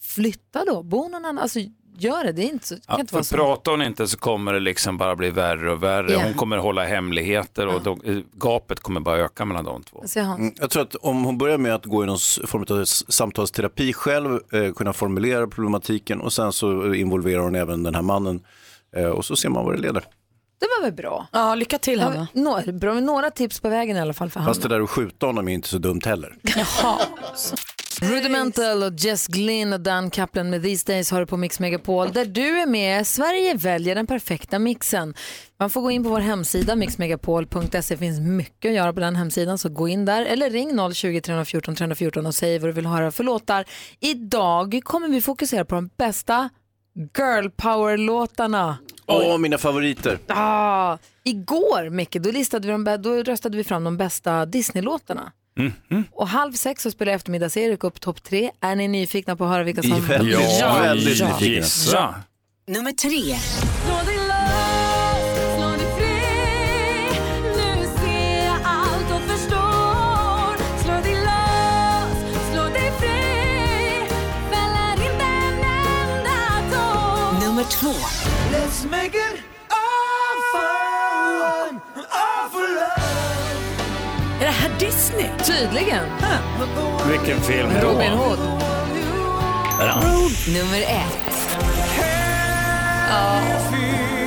[0.00, 1.58] flytta då, bo någon annan, alltså
[1.98, 3.36] gör det, det är inte så, det kan Ja, inte för vara så.
[3.36, 6.12] pratar hon inte så kommer det liksom bara bli värre och värre.
[6.12, 6.20] Ja.
[6.24, 10.04] Hon kommer hålla hemligheter och då, eh, gapet kommer bara öka mellan de två.
[10.20, 13.92] Mm, Jag tror att om hon börjar med att gå i någon form av samtalsterapi
[13.92, 18.40] själv, eh, kunna formulera problematiken och sen så involverar hon även den här mannen
[18.96, 20.04] eh, och så ser man vad det leder.
[20.60, 21.26] Det var väl bra?
[21.32, 22.28] Ja, lycka till Ja, Hanna.
[22.32, 24.50] Några, bra, några tips på vägen i alla fall för Hanna.
[24.50, 26.36] Fast det där att skjuta honom är inte så dumt heller.
[26.42, 26.98] Jaha.
[28.00, 32.12] Rudimental och Jess Glynn och Dan Kaplan med These Days har du på Mix Megapol
[32.12, 33.06] där du är med.
[33.06, 35.14] Sverige väljer den perfekta mixen.
[35.58, 37.78] Man får gå in på vår hemsida mixmegapol.se.
[37.88, 41.74] Det finns mycket att göra på den hemsidan så gå in där eller ring 020-314
[41.74, 43.64] 314 och säg vad du vill höra för låtar.
[44.00, 46.50] Idag kommer vi fokusera på de bästa
[47.18, 48.78] girl power-låtarna.
[49.06, 50.18] Åh, mina favoriter.
[50.26, 55.32] Ah, igår, Micke, då, listade vi de, då röstade vi fram de bästa Disney-låtarna.
[55.56, 56.04] Mhm.
[56.12, 58.50] Och halv sex så spelar eftermiddags-Erik upp topp tre.
[58.60, 60.06] Är ni nyfikna på att höra vilka som...
[60.06, 61.26] Väldigt, Ja, väldigt ja.
[61.28, 61.54] nyfikna.
[61.54, 62.14] Gissa.
[62.66, 63.36] Nummer tre.
[77.40, 77.92] Nummer två.
[78.52, 81.80] Let's make it all fun,
[84.52, 85.26] det här Disney?
[85.44, 86.04] Tydligen.
[87.10, 87.88] Vilken film då?
[87.88, 88.38] Robin Hood.
[89.78, 90.02] Ja.
[90.48, 91.58] Nummer ett.
[93.10, 94.21] Nummer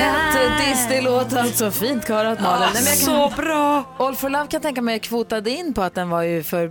[0.00, 1.70] ett, Disney-låt alltså.
[1.70, 2.68] Fint körat Malin.
[2.68, 3.84] Ah, Nej, så bra.
[3.98, 6.66] All for Love kan jag tänka mig kvotade in på att den var ju för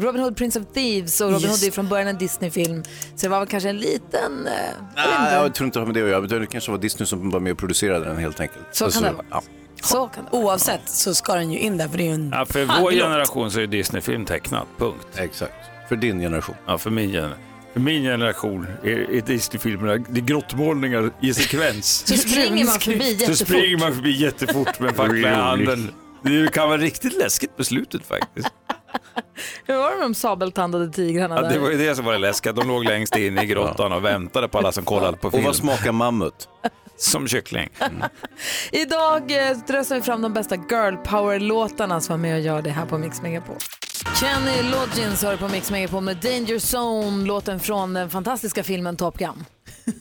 [0.00, 2.82] Robin Hood Prince of Thieves och Robin Just Hood är ju från början en Disney-film.
[2.84, 4.46] Så det var väl kanske en liten...
[4.46, 4.52] eh,
[5.20, 5.34] inte.
[5.34, 6.40] jag tror inte det har med det att göra.
[6.40, 8.64] Det kanske var Disney som var med och producerade den helt enkelt.
[8.72, 9.24] Så kan det vara.
[9.30, 9.42] Ja.
[9.82, 12.30] Så kan det Oavsett så ska den ju in där för det är ju en
[12.34, 15.06] Ja, för vår generation så är Disney-film tecknat, punkt.
[15.16, 15.52] Exakt,
[15.88, 16.56] för din generation.
[16.66, 17.38] Ja, för min generation.
[17.72, 22.06] För min generation är, är Disney-filmerna det är grottmålningar i sekvens.
[22.06, 23.46] Så springer man förbi Så jättefort.
[23.48, 25.90] springer man förbi jättefort med en fackla i handen.
[26.22, 28.48] Det kan vara riktigt läskigt på slutet faktiskt.
[29.66, 31.50] Hur var det med de sabeltandade tigrarna Ja, där?
[31.50, 32.52] det var ju det som var det läskiga.
[32.52, 35.44] De låg längst in i grottan och väntade på alla som kollade på Och film.
[35.44, 36.48] vad smakar mammut?
[36.96, 37.68] Som kyckling.
[38.72, 42.70] Idag eh, röstar vi fram de bästa girl power-låtarna som var med och gör det
[42.70, 43.56] här på Mix Megapol.
[44.20, 49.18] Kenny Loggins hör på Mix Megapol med Danger Zone, låten från den fantastiska filmen Top
[49.18, 49.44] Gun.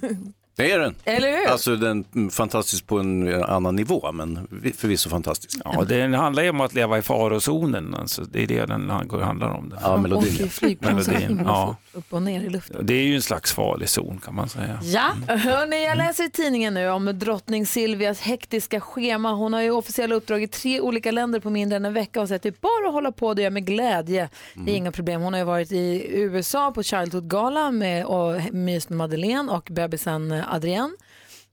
[0.56, 0.96] Det är den.
[1.04, 1.48] Eller hur?
[1.48, 4.48] Alltså den är fantastisk på en annan nivå, men
[4.78, 5.60] förvisso fantastisk.
[5.66, 7.96] Ja, det handlar ju om att leva i farozonen.
[7.96, 9.74] Alltså, det är det den handlar om.
[9.82, 10.34] Ja, melodin.
[10.34, 11.76] Och i flygplan Melodin, ja.
[11.94, 12.86] upp och ner i luften.
[12.86, 14.80] Det är ju en slags farlig zon kan man säga.
[14.84, 19.34] Ja, hörni, jag läser i tidningen nu om drottning Silvias hektiska schema.
[19.34, 22.28] Hon har ju officiella uppdrag i tre olika länder på mindre än en vecka och
[22.28, 24.30] säger att det är bara att hålla på, det gör jag med glädje.
[24.54, 25.22] Det är inga problem.
[25.22, 28.42] Hon har ju varit i USA på Childhood Gala med och
[28.90, 30.94] Madeleine och bebisen eh, Adrienne.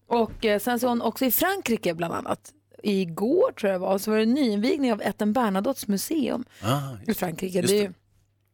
[0.08, 2.52] Och eh, sen så är hon också i Frankrike bland annat.
[2.82, 7.14] Igår tror jag det var, så var det nyinvigning av Etten Bernadottes museum Ah, i
[7.14, 7.62] Frankrike.
[7.62, 7.92] Det är ju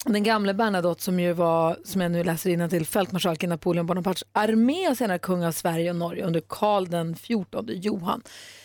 [0.04, 4.88] den gamla Bernadotte som ju var, som jag nu läser till i Napoleon Bonapartes armé
[4.88, 8.22] och senare kung av Sverige och Norge under Karl den 14 Johan.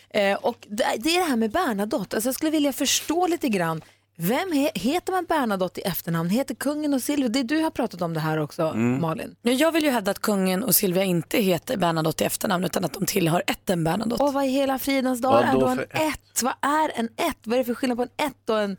[0.10, 3.50] Eh, och det, det är det här med Bernadotte, alltså jag skulle vilja förstå lite
[3.50, 3.82] grann
[4.22, 6.30] vem he, heter man Bernadotte i efternamn?
[6.30, 7.30] Heter kungen och Silvia?
[7.30, 9.02] Det du har pratat om det här också, Mm.
[9.02, 9.36] Malin.
[9.42, 12.86] Ja, Jag vill ju hävda att kungen och Silvia inte heter Bernadotte i efternamn utan
[12.86, 14.24] att de tillhör ätten Bernadotte.
[14.24, 16.42] Och vad i hela fridens dag är då en för ett?
[16.44, 17.38] Vad är en ett?
[17.44, 18.78] Vad är det för skillnad på en ett och en,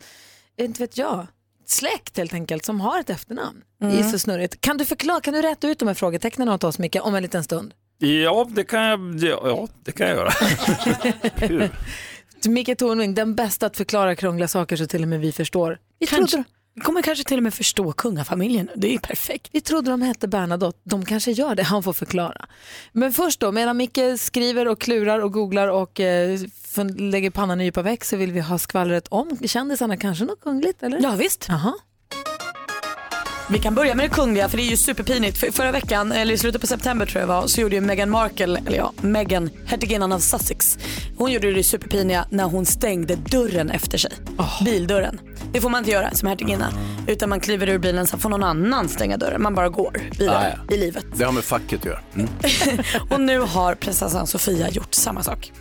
[0.60, 1.26] inte vet jag,
[1.66, 3.62] släkt helt enkelt som har ett efternamn?
[3.80, 4.10] Det är Mm.
[4.10, 4.60] så snurrigt.
[4.60, 7.22] Kan du förklara, kan du rätta ut de här frågetecknen åt oss Micke om en
[7.22, 7.74] liten stund?
[7.98, 10.30] Ja, det kan jag, ja, det kan jag göra.
[12.46, 15.78] Micke Tornving, den bästa att förklara krångliga saker så till och med vi förstår.
[15.98, 16.36] Vi Kanske.
[16.36, 16.48] trodde,
[16.84, 18.70] kommer kanske till och med förstå kungafamiljen.
[18.74, 19.48] Det är perfekt.
[19.52, 22.46] vi trodde de hette Bernadotte, de kanske gör det, han får förklara.
[22.92, 26.38] Men först då, medan Micke skriver och klurar och googlar och eh,
[26.98, 30.82] lägger pannan i djupa väck så vill vi ha skvallret om kändisarna, kanske något kungligt
[30.82, 31.02] eller?
[31.02, 31.50] Ja, visst.
[31.50, 31.74] Aha.
[33.52, 35.38] Vi kan börja med det kungliga för det är ju superpinigt.
[35.38, 38.10] För förra veckan, eller i slutet på september tror jag var, så gjorde ju Meghan
[38.10, 40.78] Markle, eller ja, Meghan, hertiginnan av Sussex.
[41.16, 44.12] Hon gjorde det superpiniga när hon stängde dörren efter sig.
[44.64, 45.20] Bildörren.
[45.52, 46.72] Det får man inte göra som hertiginna.
[47.06, 49.42] Utan man kliver ur bilen så får någon annan stänga dörren.
[49.42, 50.74] Man bara går vidare Ah, ja.
[50.74, 51.04] i livet.
[51.16, 51.98] Det har med facket att göra.
[52.14, 52.28] Mm.
[53.10, 55.52] Och nu har prinsessan Sofia gjort samma sak.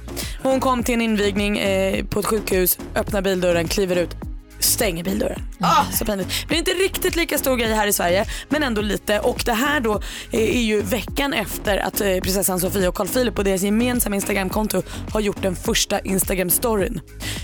[0.43, 4.15] Hon kom till en invigning eh, på ett sjukhus, öppnar bildörren, kliver ut,
[4.59, 5.41] stänger bildörren.
[5.59, 6.29] Ah, så pinligt.
[6.41, 9.19] Det blir inte riktigt lika stor grej här i Sverige, men ändå lite.
[9.19, 10.01] Och det här då
[10.31, 14.15] eh, är ju veckan efter att eh, prinsessan Sofia och Carl Philip på deras gemensamma
[14.15, 14.81] Instagramkonto
[15.11, 17.01] har gjort den första Instagram-storyn.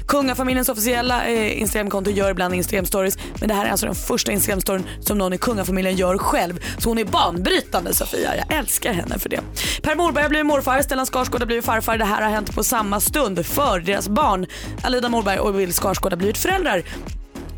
[0.07, 4.83] Kungafamiljens officiella eh, Instagramkonto gör ibland Instagram-stories, men det här är alltså den första Instagram-storyn
[4.99, 6.59] som någon i kungafamiljen gör själv.
[6.77, 8.35] Så hon är banbrytande Sofia.
[8.35, 9.41] Jag älskar henne för det.
[9.81, 11.97] Per Morberg har blivit morfar, Stellan Skarsgård har blivit farfar.
[11.97, 14.45] Det här har hänt på samma stund för deras barn.
[14.83, 16.83] Alida Morberg och Will Skarsgård har blivit föräldrar.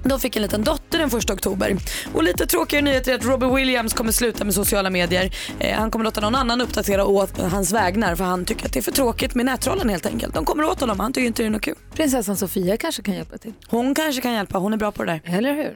[0.07, 1.77] De fick en liten dotter den 1 oktober.
[2.13, 5.35] Och lite tråkigare nyheter är att Robbie Williams kommer sluta med sociala medier.
[5.59, 8.79] Eh, han kommer låta någon annan uppdatera åt hans vägnar för han tycker att det
[8.79, 10.33] är för tråkigt med nättrollen helt enkelt.
[10.33, 11.75] De kommer åt honom, han tycker inte det är något kul.
[11.93, 13.53] Prinsessan Sofia kanske kan hjälpa till.
[13.67, 15.37] Hon kanske kan hjälpa, hon är bra på det där.
[15.37, 15.75] Eller hur?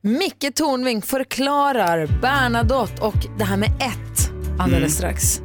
[0.00, 4.90] Micke Tornving förklarar Bernadotte och det här med ett alldeles Mm.
[4.90, 5.40] strax.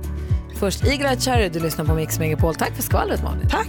[0.60, 2.56] Först Eagle Cherry, du lyssnar på Mix Megapol.
[2.56, 3.50] Tack för skvallret Malin.
[3.50, 3.68] Tack.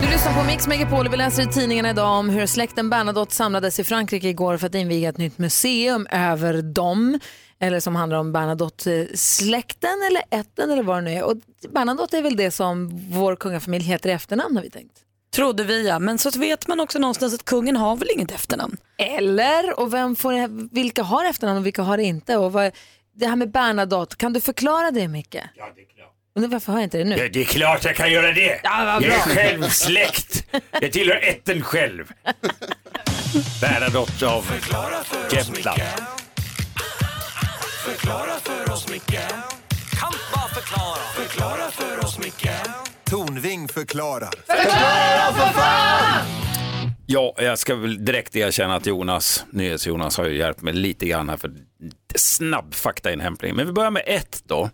[0.00, 3.34] Du lyssnar på Mix Megapol och vi läser i tidningarna idag om hur släkten Bernadotte
[3.34, 7.18] samlades i Frankrike igår för att inviga ett nytt museum över dem.
[7.58, 11.24] Eller som handlar om Bernadotte-släkten eller ätten eller vad det nu är.
[11.24, 11.36] Och
[11.68, 14.94] Bernadotte är väl det som vår kungafamilj heter i efternamn har vi tänkt.
[15.34, 18.76] Trodde vi ja, men så vet man också någonstans att kungen har väl inget efternamn.
[18.98, 22.36] Eller, och vem får, vilka har efternamn och vilka har det inte?
[22.36, 22.72] Och vad,
[23.12, 25.34] det här med Bernadotte, kan du förklara det Micke?
[25.34, 26.09] Ja, det är klart.
[26.40, 27.16] Men varför har jag inte det nu?
[27.16, 28.60] Ja, det är klart jag kan göra det.
[28.64, 29.34] Ja, vad jag är bra.
[29.34, 30.44] själv släkt.
[30.80, 32.12] Jag tillhör ätten själv.
[33.60, 34.46] Bernadotte av
[35.32, 35.80] Jämtland.
[37.84, 39.20] Förklara för oss Micke
[40.00, 42.50] Kan bara förklara Förklara för oss Micke
[43.04, 44.34] Tornving förklarar.
[47.06, 51.28] Ja, jag ska väl direkt erkänna att Jonas, NyhetsJonas har ju hjälpt mig lite grann
[51.28, 51.52] här för
[52.14, 53.54] snabb faktainhämtning.
[53.56, 54.70] Men vi börjar med ett då.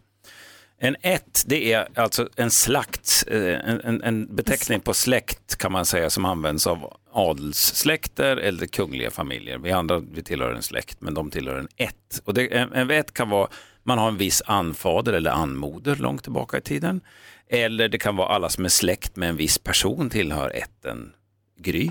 [0.78, 5.86] En ett, det är alltså en slakt, eh, en, en, beteckning på släkt kan man
[5.86, 9.58] säga som används av adelssläkter eller kungliga familjer.
[9.58, 12.20] Vi andra vi tillhör en släkt men de tillhör en ett.
[12.24, 13.48] Och det, en, en ett kan vara,
[13.82, 17.00] man har en viss anfader eller anmoder långt tillbaka i tiden.
[17.48, 21.12] Eller det kan vara alla som är släkt med en viss person tillhör ätten
[21.58, 21.90] Gry.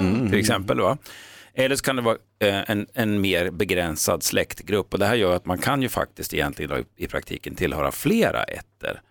[0.00, 0.30] Mm.
[0.30, 0.80] Till exempel.
[0.80, 0.98] Va?
[1.54, 5.36] Eller så kan det vara eh, en, en mer begränsad släktgrupp och det här gör
[5.36, 9.02] att man kan ju faktiskt egentligen i, praktiken tillhöra flera ätter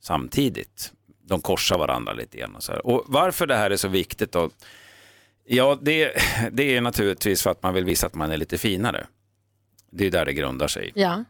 [0.00, 0.92] samtidigt.
[1.22, 2.54] De korsar varandra lite grann.
[2.56, 2.86] Och, så här.
[2.86, 4.50] och varför det här är så viktigt då?
[5.44, 6.12] Ja, det,
[6.52, 9.06] det är naturligtvis för att man vill visa att man är lite finare.
[9.90, 10.92] Det är där det grundar sig.
[10.94, 11.24] Ja.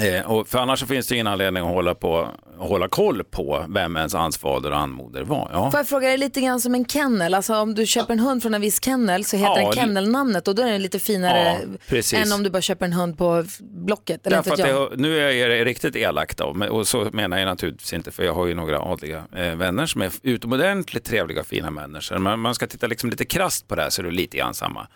[0.00, 2.28] Eh, och för annars så finns det ingen anledning att hålla, på,
[2.58, 5.50] hålla koll på vem ens ansfader och anmoder var.
[5.52, 5.70] Ja.
[5.70, 8.42] Får jag fråga dig lite grann som en kennel, alltså om du köper en hund
[8.42, 11.58] från en viss kennel så heter Ja, den kennelnamnet och då är den lite finare
[11.90, 14.26] Ja, än om du bara köper en hund på Blocket.
[14.26, 14.90] Eller Därför jag.
[14.90, 18.22] det, nu är jag riktigt elak då, men- och så menar jag naturligtvis inte för
[18.22, 22.18] jag har ju några adliga eh, vänner som är utomordentligt trevliga och fina människor.
[22.18, 24.54] Men man ska titta liksom lite krasst på det här så är det lite grann
[24.54, 24.86] samma.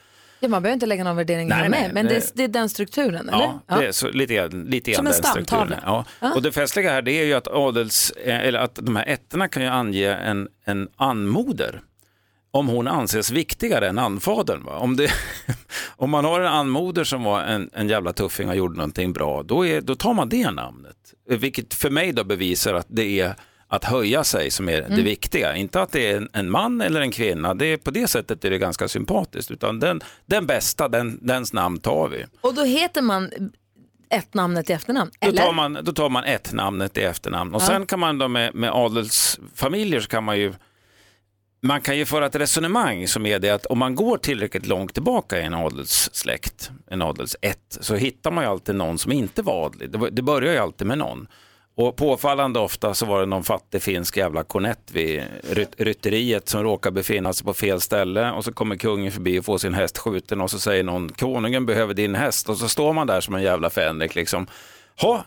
[0.41, 3.29] Ja, man behöver inte lägga någon värdering Nej, med, men det, det- är den strukturen,
[3.29, 3.61] eller?
[3.67, 5.79] Ja, det är så, lite, lite Som en stamtavla.
[5.85, 6.05] Ja.
[6.21, 6.35] Ja.
[6.35, 9.49] Och det festliga här det är ju att adels, eh, eller att de här ätterna
[9.49, 11.83] kan ju ange en, en anmoder
[12.51, 14.65] om hon anses viktigare än anfadern.
[14.65, 14.79] Va?
[14.79, 15.11] Om, det,
[15.97, 19.43] om man har en anmoder som var en, en jävla tuffing och gjorde någonting bra,
[19.43, 20.97] då, är, då tar man det namnet.
[21.29, 23.35] Vilket för mig då bevisar att det är
[23.71, 25.05] att höja sig som är det Mm.
[25.05, 25.57] viktiga.
[25.57, 28.45] Inte att det är en, en man eller en kvinna, det är, på det sättet
[28.45, 29.51] är det ganska sympatiskt.
[29.51, 32.25] Utan den, den bästa, den, dens namn tar vi.
[32.41, 33.31] Och då heter man
[34.11, 35.43] ett namnet i efternamn, Då eller?
[35.43, 37.67] tar, man, då tar man ett namnet i efternamn och Ja.
[37.67, 40.53] sen kan man då med, med adelsfamiljer så kan man ju
[41.61, 44.95] man kan ju föra ett resonemang som är det att om man går tillräckligt långt
[44.95, 49.67] tillbaka i en adelssläkt, en adelsätt, så hittar man ju alltid någon som inte var
[49.67, 49.91] adlig.
[49.91, 51.27] Det, det börjar ju alltid med någon.
[51.79, 56.63] Och påfallande ofta så var det någon fattig finsk jävla kornett vid ryt- rytteriet som
[56.63, 59.99] råkar befinna sig på fel ställe och så kommer kungen förbi och får sin häst
[59.99, 63.35] skjuten och så säger någon konungen behöver din häst och så står man där som
[63.35, 64.47] en jävla fänrik liksom.
[65.01, 65.25] Ha,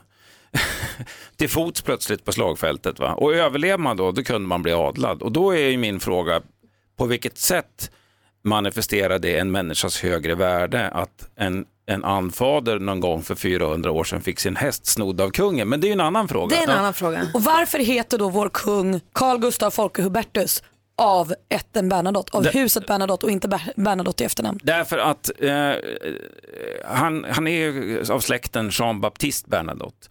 [1.36, 2.99] till fots plötsligt på slagfältet.
[2.99, 3.14] Va?
[3.14, 5.22] Och överlever man då, då kunde man bli adlad.
[5.22, 6.41] Och då är ju min fråga,
[6.97, 7.91] på vilket sätt
[8.43, 14.03] manifesterar det en människas högre värde att en, en anfader någon gång för 400 år
[14.03, 15.69] sedan fick sin häst snodd av kungen?
[15.69, 16.55] Men det är ju en annan fråga.
[16.55, 17.27] Det är en annan fråga.
[17.33, 20.63] Och varför heter då vår kung Carl Gustaf Folke Hubertus
[20.97, 24.59] av ätten Bernadotte, av Det- huset Bernadotte och inte Ber- Bernadotte i efternamn?
[24.63, 25.71] Därför att eh,
[26.85, 30.07] han, han är ju av släkten Jean-Baptiste Bernadotte.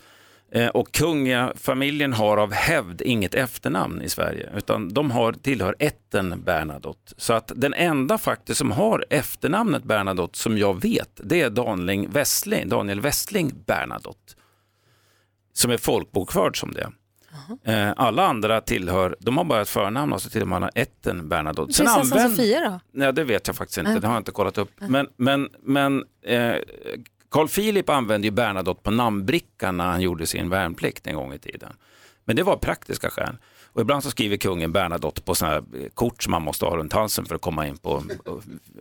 [0.53, 6.43] Eh, och kungafamiljen har av hävd inget efternamn i Sverige, utan de har, tillhör ätten
[6.45, 7.15] Bernadotte.
[7.17, 12.09] Så att den enda faktiskt som har efternamnet Bernadotte som jag vet, det är Daniel
[12.09, 14.35] Westling, Daniel Westling Bernadotte.
[15.53, 16.91] Som är folkbokförd som det.
[17.65, 21.73] Eh, alla andra tillhör, de har bara ett förnamn och så tillhör man ätten Bernadotte.
[21.73, 22.81] Sen Prinsessan använd- Sofia då?
[22.93, 23.91] Nej, det vet jag faktiskt inte.
[23.91, 24.01] Nej.
[24.01, 24.71] Det har jag inte kollat upp.
[24.79, 26.55] Men, men, men eh,
[27.31, 31.39] Carl Philip använde ju Bernadotte på namnbrickan när han gjorde sin värnplikt en gång i
[31.39, 31.73] tiden.
[32.25, 33.37] Men det var praktiska skäl.
[33.73, 36.77] Och ibland så skriver kungen Bernadotte på sådana här eh, kort som man måste ha
[36.77, 38.33] runt halsen för att komma in på eh,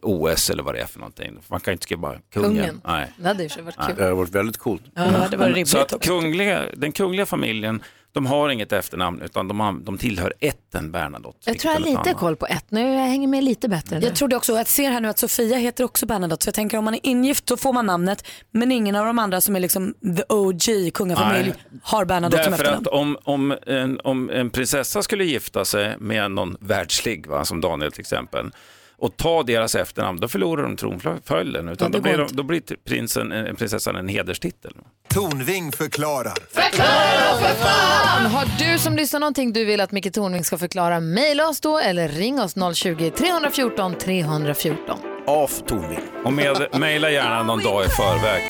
[0.01, 1.39] OS eller vad det är för någonting.
[1.47, 2.55] Man kan inte skriva bara kungen.
[2.55, 2.81] Kungen.
[2.85, 3.13] Nej.
[3.17, 3.95] Det hade sig varit kul.
[3.97, 4.83] Det har varit väldigt coolt.
[4.93, 9.47] Ja, det var rimligt så att kungliga, den kungliga familjen, de har inget efternamn utan
[9.47, 11.37] de, har, de tillhör ätten Bernadotte.
[11.45, 14.05] Jag tror jag har lite koll på ett nu, jag hänger med lite bättre nu.
[14.05, 16.77] Jag trodde också, jag ser här nu att Sofia heter också Bernadotte så jag tänker
[16.77, 19.59] om man är ingift så får man namnet men ingen av de andra som är
[19.59, 21.53] liksom the OG kungafamilj
[21.83, 22.87] har Bernadotte som Därför efternamn.
[22.87, 27.61] att om, om, en, om en prinsessa skulle gifta sig med någon världslig, va, som
[27.61, 28.51] Daniel till exempel,
[28.99, 31.69] och ta deras efternamn, då förlorar de tronföljden.
[31.69, 34.71] Utan Ja, då, blir de, då blir prinsen, eh, prinsessan en hederstitel.
[35.07, 36.33] Tornving förklarar.
[36.51, 38.25] Fan!
[38.25, 41.77] Har du som lyssnar någonting du vill att Micke Tornving ska förklara, mejla oss då
[41.77, 44.99] eller ring oss 020-314 314.
[45.27, 45.99] Av Tornving.
[46.25, 48.41] Och med, mejla gärna någon dag i förväg.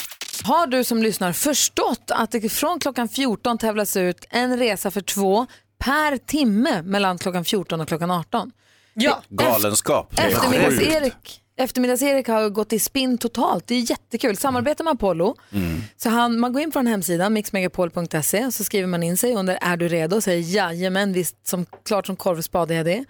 [0.43, 5.01] Har du som lyssnar förstått att det från klockan 14 tävlas ut en resa för
[5.01, 5.47] två
[5.79, 8.51] per timme mellan klockan 14 och klockan 18?
[8.99, 9.23] Ja.
[9.29, 10.19] Galenskap.
[10.19, 13.67] Eftermiddags-Erik Eftermiddags-Erik har gått i spinn totalt.
[13.67, 14.37] Det är jättekul.
[14.37, 15.35] Samarbetar med Apollo.
[15.51, 15.81] Mm.
[15.97, 19.35] Så han, man går in på en hemsida, mixmegapol.se, och så skriver man in sig
[19.35, 22.85] under är du redo och säger jajamän, visst, som, klart som korv spade är jag
[22.85, 23.05] det.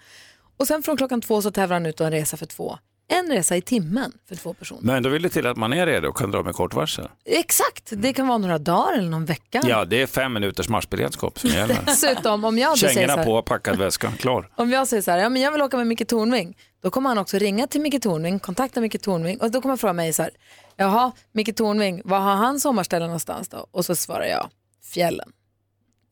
[0.56, 2.78] Och sen från klockan två så tävlar han ut en resa för två.
[3.12, 4.80] En resa i timmen för två personer.
[4.82, 7.08] Men då vill det till att man är redo och kan dra med kort varsel.
[7.24, 9.62] Exakt, det kan vara några dagar eller någon vecka.
[9.66, 11.78] Ja, det är fem minuters marschberedskap som gäller.
[11.86, 14.50] Dessutom, om jag säger så här, på, packad väska, klar.
[14.56, 17.08] Om jag säger så här, ja, men jag vill åka med Micke Tornving, då kommer
[17.08, 20.12] han också ringa till Micke Tornving, kontakta Micke Tornving och då kommer han fråga mig
[20.12, 20.30] så här,
[20.76, 23.66] jaha, Micke Tornving, var har han sommarställe någonstans då?
[23.70, 24.50] Och så svarar jag,
[24.94, 25.32] fjällen,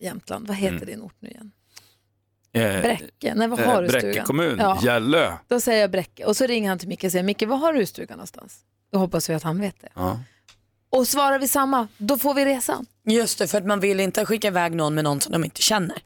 [0.00, 0.86] Jämtland, vad heter Mm.
[0.86, 1.50] din ort nu igen?
[2.52, 4.26] Eh, Bräcke, nej vad eh, har du i Bräcke stugan?
[4.26, 4.78] kommun, Ja.
[4.82, 5.32] Gällö.
[5.48, 7.72] Då säger jag Bräcke och så ringer han till Micke och säger, Micke vad har
[7.72, 8.58] du i stugan någonstans?
[8.92, 9.88] Då hoppas vi att han vet det.
[9.94, 10.20] Ja.
[10.90, 12.86] Och svarar vi samma, då får vi resan.
[13.06, 15.62] Just det, för att man vill inte skicka iväg någon med någon som de inte
[15.62, 15.96] känner.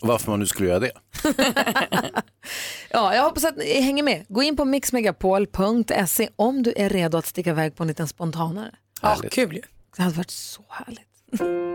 [0.00, 0.90] Varför man nu skulle göra det.
[2.90, 4.24] Ja, jag hoppas att ni hänger med.
[4.28, 8.70] Gå in på mixmegapol.se om du är redo att sticka iväg på en liten spontanare.
[9.02, 9.62] Ja, kul ju.
[9.96, 11.07] Det hade varit så härligt.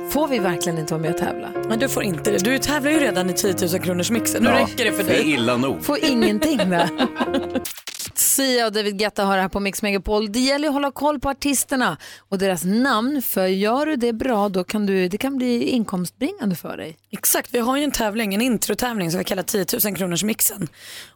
[0.09, 1.49] Får vi verkligen inte vara med och tävla?
[1.69, 2.37] Men du får inte det.
[2.37, 4.43] Du tävlar ju redan i 10 000 kronors mixen.
[4.43, 5.31] Nu Ja, räcker det för det är dig.
[5.31, 5.83] illa nog.
[5.83, 6.89] Får ingenting där.
[8.17, 10.31] Sia och David Guetta har det här på Mix Megapol.
[10.31, 11.97] Det gäller att hålla koll på artisterna
[12.29, 13.21] och deras namn.
[13.21, 16.97] För gör du det bra då kan du, det kan bli inkomstbringande för dig.
[17.11, 20.67] Exakt, vi har ju en tävling, en introtävling som vi kallar 10 000 kronors mixen.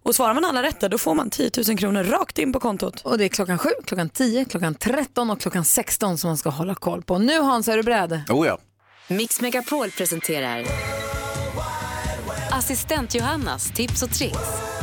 [0.03, 3.01] Och svarar man alla rätt då får man 10 000 kronor rakt in på kontot.
[3.01, 6.49] Och det är klockan 7, klockan 10, klockan 13 och klockan 16 som man ska
[6.49, 7.17] hålla koll på.
[7.17, 8.21] Nu Hans, är du beredd?
[8.29, 8.57] Oh ja.
[9.07, 10.65] Mix Megapol presenterar
[12.51, 14.76] Assistent Johannas tips och tricks.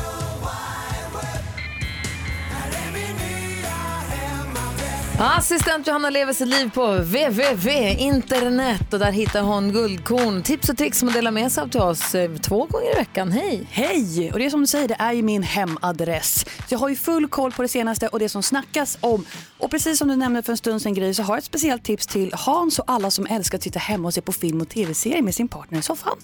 [5.18, 10.76] Assistent Johanna lever sitt liv på www, internet och där hittar hon guldkorn, tips och
[10.76, 13.32] tricks som hon delar med sig av till oss eh, två gånger i veckan.
[13.32, 13.66] Hej!
[13.70, 14.32] Hej!
[14.32, 16.44] Och det är som du säger, det är ju min hemadress.
[16.68, 19.26] Så jag har ju full koll på det senaste och det som snackas om.
[19.58, 21.84] Och precis som du nämnde för en stund sedan Gry så har jag ett speciellt
[21.84, 24.68] tips till Hans och alla som älskar att sitta hemma och se på film och
[24.68, 26.16] tv-serier med sin partner i soffan.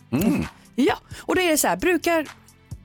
[0.74, 2.26] Ja, och då är det så här, brukar,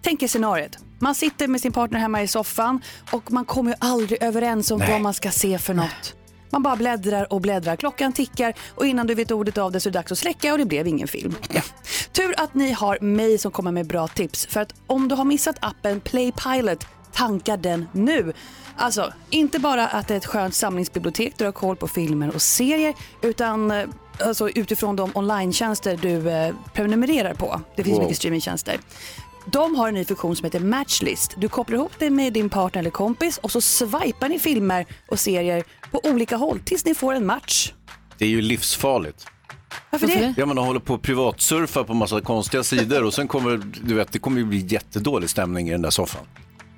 [0.02, 0.85] tänk er scenariet.
[1.00, 2.82] Man sitter med sin partner hemma i soffan
[3.12, 4.92] och man kommer ju aldrig överens om Nej.
[4.92, 6.16] vad man ska se för något.
[6.50, 9.90] Man bara bläddrar och bläddrar, klockan tickar och innan du vet ordet av det så
[9.90, 11.36] är det dags att släcka och det blev ingen film.
[11.50, 11.62] Ja.
[12.12, 15.26] Tur att ni har mig som kommer med bra tips för att om du har
[15.26, 18.34] missat appen Play Pilot, tanka den nu.
[18.78, 22.36] Alltså, inte bara att det är ett skönt samlingsbibliotek där du har koll på filmer
[22.36, 23.86] och serier utan eh,
[24.20, 27.62] alltså, utifrån de online-tjänster du eh, prenumererar på.
[27.76, 28.04] Det finns Wow.
[28.04, 28.78] mycket streamingtjänster.
[29.46, 31.36] De har en ny funktion som heter Matchlist.
[31.38, 35.20] Du kopplar ihop det med din partner eller kompis och så swipar ni filmer och
[35.20, 37.74] serier på olika håll tills ni får en match.
[38.18, 39.28] Det är ju livsfarligt.
[39.90, 40.34] Varför det?
[40.38, 43.94] Ja, men de håller på att privatsurfa på massa konstiga sidor och sen kommer, du
[43.94, 46.26] vet, det kommer ju bli jättedålig stämning i den där soffan.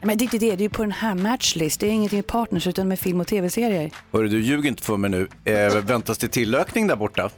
[0.01, 1.79] Men det är inte det, det är ju på den här Matchlist.
[1.79, 3.91] Det är ingenting med partners utan med film och tv-serier.
[4.11, 5.27] Hörru, du ljug inte för mig nu.
[5.45, 7.29] Eh, väntas det tillökning där borta?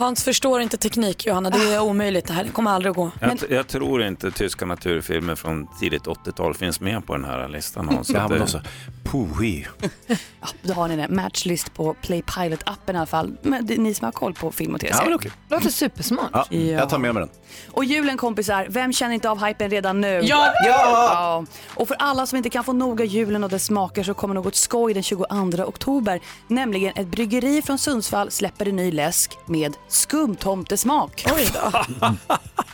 [0.00, 2.44] Hans förstår inte teknik Johanna, det är omöjligt det här.
[2.44, 3.10] Det kommer aldrig att gå.
[3.20, 7.88] Jag, jag tror inte tyska naturfilmer från tidigt 80-tal finns med på den här listan.
[7.88, 8.56] Hans.
[9.10, 9.28] Så
[10.40, 11.08] Ja, då har ni det.
[11.08, 13.36] Matchlist på Play Pilot-appen i alla fall.
[13.42, 15.04] Men det är ni som har koll på film och tv-serier.
[15.04, 15.32] Ja, men okej.
[15.48, 16.30] Låter supersmart.
[16.32, 17.30] Ja, jag tar med mig den.
[17.70, 20.08] Och julen kompisar, vem känner inte av hypen redan nu?
[20.08, 20.52] Ja!
[20.64, 20.64] Ja!
[20.66, 21.44] ja!
[21.74, 24.34] Och för alla som inte kan få nog av julen och dess smaker så kommer
[24.34, 25.24] något skoj den 22
[25.66, 26.20] oktober.
[26.48, 31.26] Nämligen ett bryggeri från Sundsvall släpper en ny läsk med skumtomtesmak.
[31.34, 31.84] Oj då.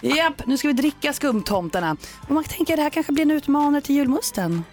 [0.08, 1.96] Japp, nu ska vi dricka skumtomtarna.
[2.28, 4.64] Och man tänker att det här kanske blir en utmanare till julmusten.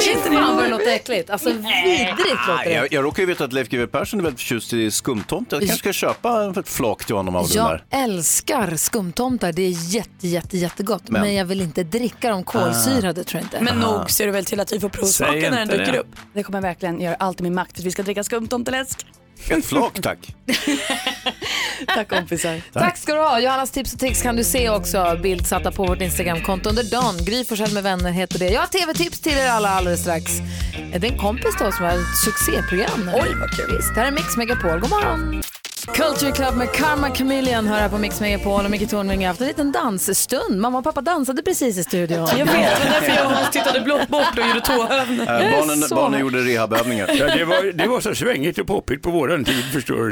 [0.00, 1.30] Fy fan vad det låter äckligt.
[1.30, 2.72] Alltså vidrigt låter det.
[2.72, 5.56] Jag, jag råkar ju veta att Leif GW Persson är väldigt förtjust i skumtomte.
[5.56, 7.84] Jag kanske ska köpa ett flak till honom av den Jag där.
[8.04, 11.02] älskar skumtomtar, det är jätte, jätte, jättegott.
[11.08, 13.60] Men, Men- jag vill inte dricka dem kolsyrade tror jag inte.
[13.60, 15.98] Men nog ser du väl till att vi får provsmaka när den inte dyker det.
[15.98, 16.16] upp.
[16.34, 19.06] Det kommer verkligen göra allt i min makt för att vi ska dricka skumtomteläsk.
[19.48, 20.18] Ett flak tack.
[21.94, 22.62] Tack kompisar.
[22.72, 23.40] Tack ska du ha.
[23.40, 27.24] Johannas tips och tricks kan du se också bild satta på vårt Instagramkonto under dagen.
[27.24, 28.48] Gry Forssell med vänner heter det.
[28.48, 30.32] Jag har tv-tips till er alla alldeles strax.
[30.92, 33.10] Det är en kompis då som har ett succéprogram.
[33.14, 33.76] Oj, vad kul.
[33.76, 34.80] Visst, här är Mix Megapol.
[34.80, 35.42] God morgon!
[35.86, 39.40] Culture Club med Karma Chameleon hör här på Mix Megapol och Micke Tornving har haft
[39.40, 40.58] en liten dansstund.
[40.60, 42.18] Mamma och pappa dansade precis i studion.
[42.38, 45.42] Jag vet, det var därför jag och Hans tittade blott bort och gjorde tåövningar.
[45.42, 46.20] Eh, barnen, så barnen här.
[46.20, 47.10] gjorde rehabövningar.
[47.18, 50.10] Ja, det, var, det var så svängigt och poppigt på våran tid förstår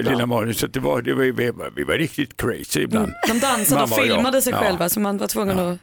[0.00, 0.10] bra.
[0.10, 0.54] lilla Malin.
[0.54, 3.12] Så det var, det var, vi, var, vi var riktigt crazy ibland.
[3.28, 4.58] De dansade och Mamma och filmade sig Ja.
[4.58, 5.78] själva så man var tvungen att...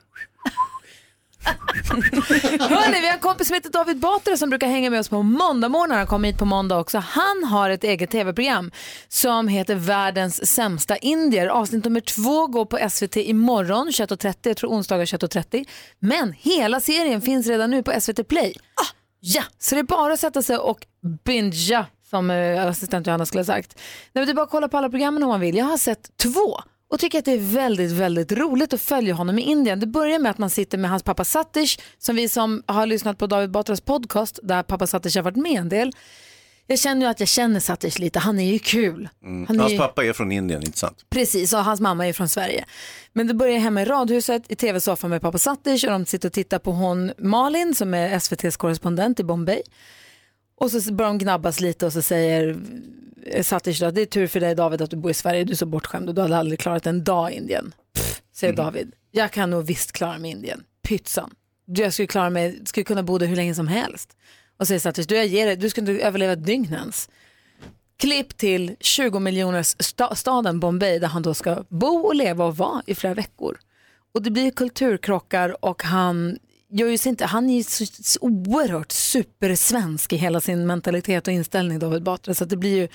[2.60, 5.24] Hörrni, vi har en kompis som heter David Batra som brukar hänga med oss på
[5.24, 5.98] måndagmorgnar.
[5.98, 6.98] Han kommer hit på måndag också.
[6.98, 8.72] Han har ett eget tv-program
[9.08, 11.48] som heter Världens sämsta indier.
[11.48, 15.66] Avsnitt nummer två går på SVT imorgon 21.30, jag tror onsdagar 21.30.
[16.00, 18.54] Men hela serien finns redan nu på SVT Play.
[18.76, 20.86] Ah, ja, så det är bara att sätta sig och
[21.26, 23.80] bingea som eh, assistent Johanna skulle ha sagt.
[24.14, 25.56] Nej, det är bara att kolla på alla programmen om man vill.
[25.56, 29.40] Jag har sett två och tycker att det är väldigt, väldigt roligt att följa honom
[29.40, 29.80] i Indien.
[29.80, 33.18] Det börjar med att man sitter med hans pappa Satish, som vi som har lyssnat
[33.18, 35.92] på David Batras podcast, där pappa Satish har varit med en del.
[36.70, 39.10] Jag känner ju att jag känner Satish lite, han är ju kul.
[39.24, 39.46] Mm.
[39.48, 41.06] Han är Hans ju- pappa är från Indien, inte sant?
[41.10, 42.66] Precis, och hans mamma är från Sverige.
[43.14, 46.34] Men det börjar hemma i radhuset i tv-soffan med pappa Satish och de sitter och
[46.34, 49.62] tittar på hon Malin som är SVTs korrespondent i Bombay.
[50.60, 52.58] Och så börjar de gnabbas lite och så säger
[53.26, 55.52] eh, Satish då, det är tur för dig David att du bor i Sverige, du
[55.52, 57.74] är så bortskämd och du hade aldrig klarat en dag i Indien.
[57.94, 61.32] Pff, säger David, jag kan nog visst klara mig i Indien, pytsan.
[61.66, 64.18] Du, Jag skulle klara mig, skulle kunna bo där hur länge som helst.
[64.58, 67.10] Och säger Satish, du, jag ger dig, du skulle inte överleva ett dygn ens.
[67.98, 72.58] Klipp till 20 miljoners sta- staden Bombay där han då ska bo och leva och
[72.58, 73.58] vara i flera veckor.
[74.14, 76.38] Och det blir kulturkrockar och han
[76.72, 81.28] gör ju sig inte, han är ju så, så oerhört supersvensk i hela sin mentalitet
[81.28, 82.88] och inställning David Batra så att det blir ju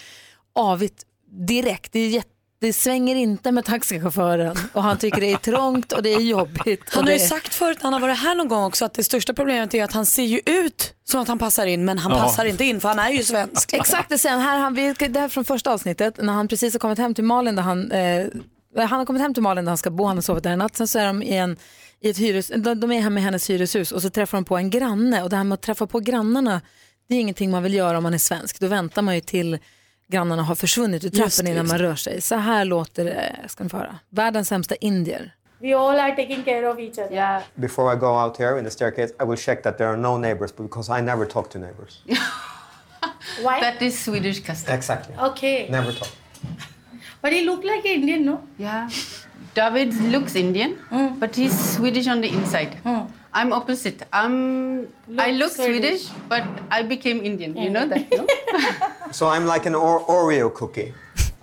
[0.55, 1.03] avigt
[1.49, 1.93] direkt.
[1.93, 2.29] Det, är jätte,
[2.61, 6.83] det svänger inte med taxichauffören och han tycker det är trångt och det är jobbigt.
[6.89, 8.95] Han har ju det sagt förut när han har varit här någon gång också att
[8.95, 11.99] det största problemet är att han ser ju ut som att han passar in men
[11.99, 12.19] han Ja.
[12.19, 13.73] passar inte in för han är ju svensk.
[13.73, 14.41] Exakt, det han.
[14.41, 17.15] Här, han vi- det här är från första avsnittet när han precis har kommit hem
[17.15, 18.27] till Malin där han, eh,
[18.77, 20.59] han har kommit hem till Malin där han ska bo, han har sovit där en
[20.59, 21.57] natt, sen så är de i, en,
[22.03, 24.57] i ett hyres, de, de är hemma i hennes hyreshus och så träffar de på
[24.57, 26.61] en granne och det här med att träffa på grannarna,
[27.09, 28.61] det är ingenting man vill göra om man är svensk.
[28.61, 29.59] Då väntar man ju till
[30.09, 32.21] grannarna har försvunnit ur trappen innan man rör sig.
[32.21, 33.99] Så här låter det, ska ni få höra.
[34.09, 35.35] Världens sämsta indier.
[35.61, 37.13] We all are taking care of each other.
[37.13, 37.43] Yeah.
[37.55, 40.19] Before I go out here in the staircase, I will check that there are no
[40.19, 42.03] neighbors because I never talk to neighbors.
[43.43, 43.61] Why?
[43.61, 44.75] That is Swedish custom.
[44.75, 45.15] Exactly.
[45.19, 45.69] Okay.
[45.71, 46.09] Never talk.
[47.23, 48.41] But he looked like Indian, no?
[48.59, 48.89] Yeah.
[49.55, 51.19] David looks Indian, hmm.
[51.19, 52.75] but he's Swedish on the inside.
[52.85, 53.05] Hmm.
[53.35, 54.07] I'm opposite.
[54.13, 54.89] I'm
[55.19, 57.57] I look Swedish, but I became Indian.
[57.57, 58.27] You know that, no?
[59.13, 60.93] So I'm like an or- Oreo cookie.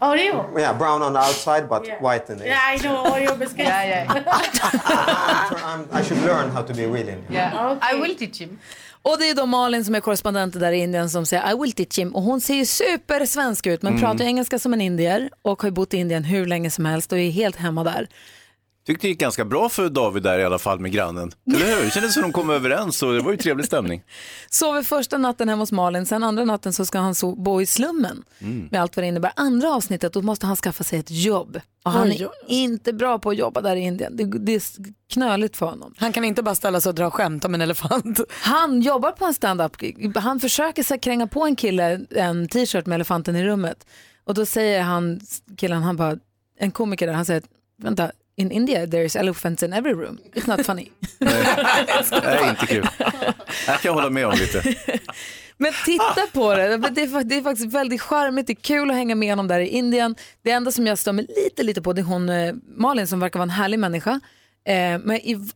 [0.01, 0.57] Oreo.
[0.57, 3.67] Yeah, brown on the outside but white in the Yeah, I know Oreo biscuits.
[3.69, 4.23] yeah, yeah.
[5.65, 7.25] I'm, I should learn how to be real Indian.
[7.29, 7.77] yeah.
[7.81, 8.59] I will teach him.
[9.01, 11.71] Och det är då Malin som är korrespondent där i Indien som säger I will
[11.71, 14.01] teach him och hon ser ju supersvensk ut men Mm.
[14.01, 17.11] pratar engelska som en indier och har ju bott i Indien hur länge som helst
[17.11, 18.07] och är helt hemma där.
[18.89, 21.31] Tyckte det gick ganska bra för David där i alla fall med grannen.
[21.55, 21.83] Eller hur?
[21.83, 24.03] Det kändes som de kom överens och det var ju trevlig stämning.
[24.49, 27.65] Sover första natten hemma hos Malin, sen andra natten så ska han so- bo i
[27.65, 28.67] slummen Mm.
[28.71, 29.31] med allt vad det innebär.
[29.35, 33.29] Andra avsnittet då måste han skaffa sig ett jobb och han är inte bra på
[33.29, 34.15] att jobba där i Indien.
[34.17, 34.61] Det, det är
[35.13, 35.93] knöligt för honom.
[35.97, 38.19] Han kan inte bara ställa sig och dra skämt om en elefant.
[38.41, 39.75] Han jobbar på en stand-up,
[40.15, 43.87] han försöker så kränga på en kille en t-shirt med elefanten i rummet
[44.23, 45.19] och då säger han,
[45.57, 46.17] killen, han bara,
[46.59, 47.43] en komiker där, han säger,
[47.77, 50.91] vänta, in India there is elephants in every room, it's not funny.
[51.19, 52.87] Nej, inte kul.
[53.67, 54.75] Jag kan hålla med om lite.
[55.57, 58.95] Men titta på det, det är, det är faktiskt väldigt charmigt, det är kul att
[58.95, 60.15] hänga med honom där i Indien.
[60.41, 63.19] Det enda som jag stör mig lite, lite på det är hon eh, Malin som
[63.19, 64.19] verkar vara en härlig människa.
[64.67, 65.49] Eh, men i,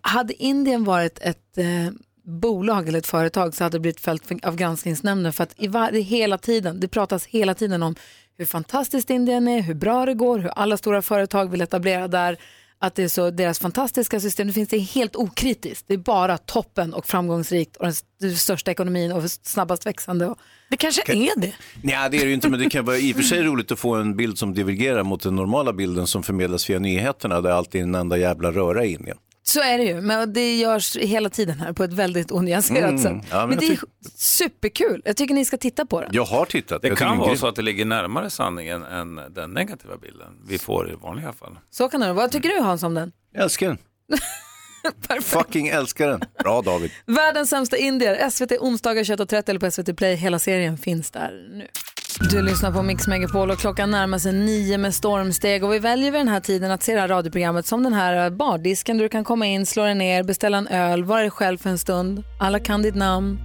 [0.00, 1.92] hade Indien varit ett eh,
[2.24, 5.90] bolag eller ett företag så hade det blivit följt av granskningsnämnden för att i var,
[5.92, 7.94] det hela tiden, det pratas hela tiden om
[8.40, 12.36] hur fantastiskt Indien är, hur bra det går, hur alla stora företag vill etablera där,
[12.78, 16.38] att det är så deras fantastiska system, det finns det helt okritiskt, det är bara
[16.38, 20.26] toppen och framgångsrikt och den st- största ekonomin och snabbast växande.
[20.26, 20.38] Och...
[20.70, 21.52] Det kanske är det.
[21.82, 23.72] Nej, det är det ju inte, men det kan vara i och för sig roligt
[23.72, 27.50] att få en bild som divergerar mot den normala bilden som förmedlas via nyheterna där
[27.50, 29.16] alltid är en enda jävla röra i Indien.
[29.52, 32.98] Så är det ju, men det görs hela tiden här på ett väldigt onyanserat Mm,
[32.98, 33.28] sätt.
[33.30, 33.78] ja, men men det är
[34.16, 36.08] superkul, jag tycker ni ska titta på det.
[36.12, 36.82] Jag har tittat.
[36.82, 37.38] Det Jag kan vara grym.
[37.38, 41.58] så att det ligger närmare sanningen än den negativa bilden vi får i vanliga fall.
[41.70, 42.14] Så kan det vara.
[42.16, 43.12] Vad tycker du Hans om den?
[43.32, 43.78] Jag älskar den.
[45.22, 46.20] Fucking älskar den.
[46.42, 46.90] Bra David.
[47.06, 50.14] Världens sämsta indier, SVT onsdagar 21.30 eller på SVT Play.
[50.14, 51.66] Hela serien finns där nu.
[52.20, 56.10] Du lyssnar på Mix Megapol och klockan närmar sig nio med stormsteg och vi väljer
[56.10, 59.08] vid den här tiden att se det här radioprogrammet som den här bardisken där du
[59.08, 62.24] kan komma in, slå dig ner, beställa en öl, vara dig själv för en stund.
[62.40, 63.38] Alla kan ditt namn.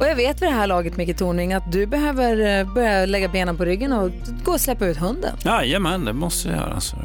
[0.00, 3.28] Och jag vet vid det här laget Micke Tornving att du behöver eh, börja lägga
[3.28, 4.10] benen på ryggen och
[4.44, 5.36] gå och släppa ut hunden.
[5.44, 6.74] Jajamän, det måste jag göra.
[6.74, 6.96] Alltså.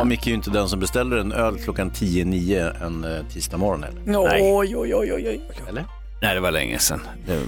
[0.00, 3.56] Och Micke är ju inte den som beställer en öl klockan 10-9 en eh, tisdag
[3.56, 4.02] morgon heller.
[4.04, 4.40] Nej.
[4.42, 5.40] Oj, oj, oj, oj, oj.
[5.68, 5.84] Eller?
[6.22, 7.00] Nej, det var länge sedan.
[7.26, 7.42] Det,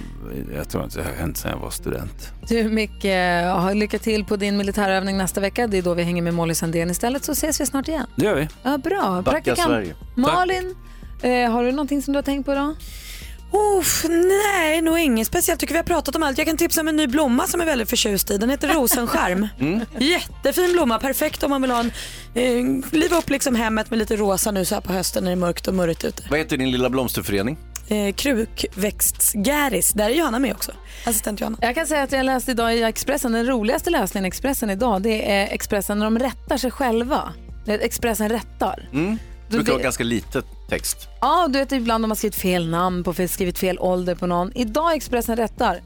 [0.55, 2.33] jag tror inte det har hänt sedan jag var student.
[2.49, 3.05] Du Micke,
[3.45, 5.67] ha lycka till på din militärövning nästa vecka.
[5.67, 8.07] Det är då vi hänger med Molly Sandén istället så ses vi snart igen.
[8.17, 8.49] Det gör vi.
[8.63, 9.25] Ja, bra.
[9.57, 9.95] Sverige.
[10.17, 10.75] Malin,
[11.23, 12.75] eh, har du någonting som du har tänkt på idag?
[13.79, 14.05] Uff,
[14.55, 15.61] nej, nog inget speciellt.
[15.61, 16.39] tycker vi har pratat om allt.
[16.39, 18.39] Jag kan tipsa om en ny blomma som är väldigt förtjust i.
[18.39, 19.49] Den heter rosenskärm.
[19.61, 19.81] Mm.
[19.99, 21.93] Jättefin blomma, perfekt om man vill ha en,
[22.35, 25.35] eh, liva upp liksom hemmet med lite rosa nu så här på hösten när det
[25.35, 26.23] är mörkt och murrigt ute.
[26.31, 27.59] Vad heter din lilla blomsterförening?
[27.89, 30.73] Eh, krukväxtgäris, där är Johanna med också.
[31.07, 31.59] Assistent Johanna.
[31.61, 35.03] Jag kan säga att jag läste idag i Expressen, den roligaste läsningen i Expressen idag,
[35.03, 37.33] det är Expressen när de rättar sig själva.
[37.67, 38.89] Expressen rättar.
[38.93, 39.11] Mm.
[39.11, 39.19] Du
[39.49, 41.09] Det brukar vara ganska litet text.
[41.21, 44.53] Ja, du vet ibland har man skrivit fel namn på skrivit fel ålder på någon.
[44.55, 45.81] Idag Expressen rättar.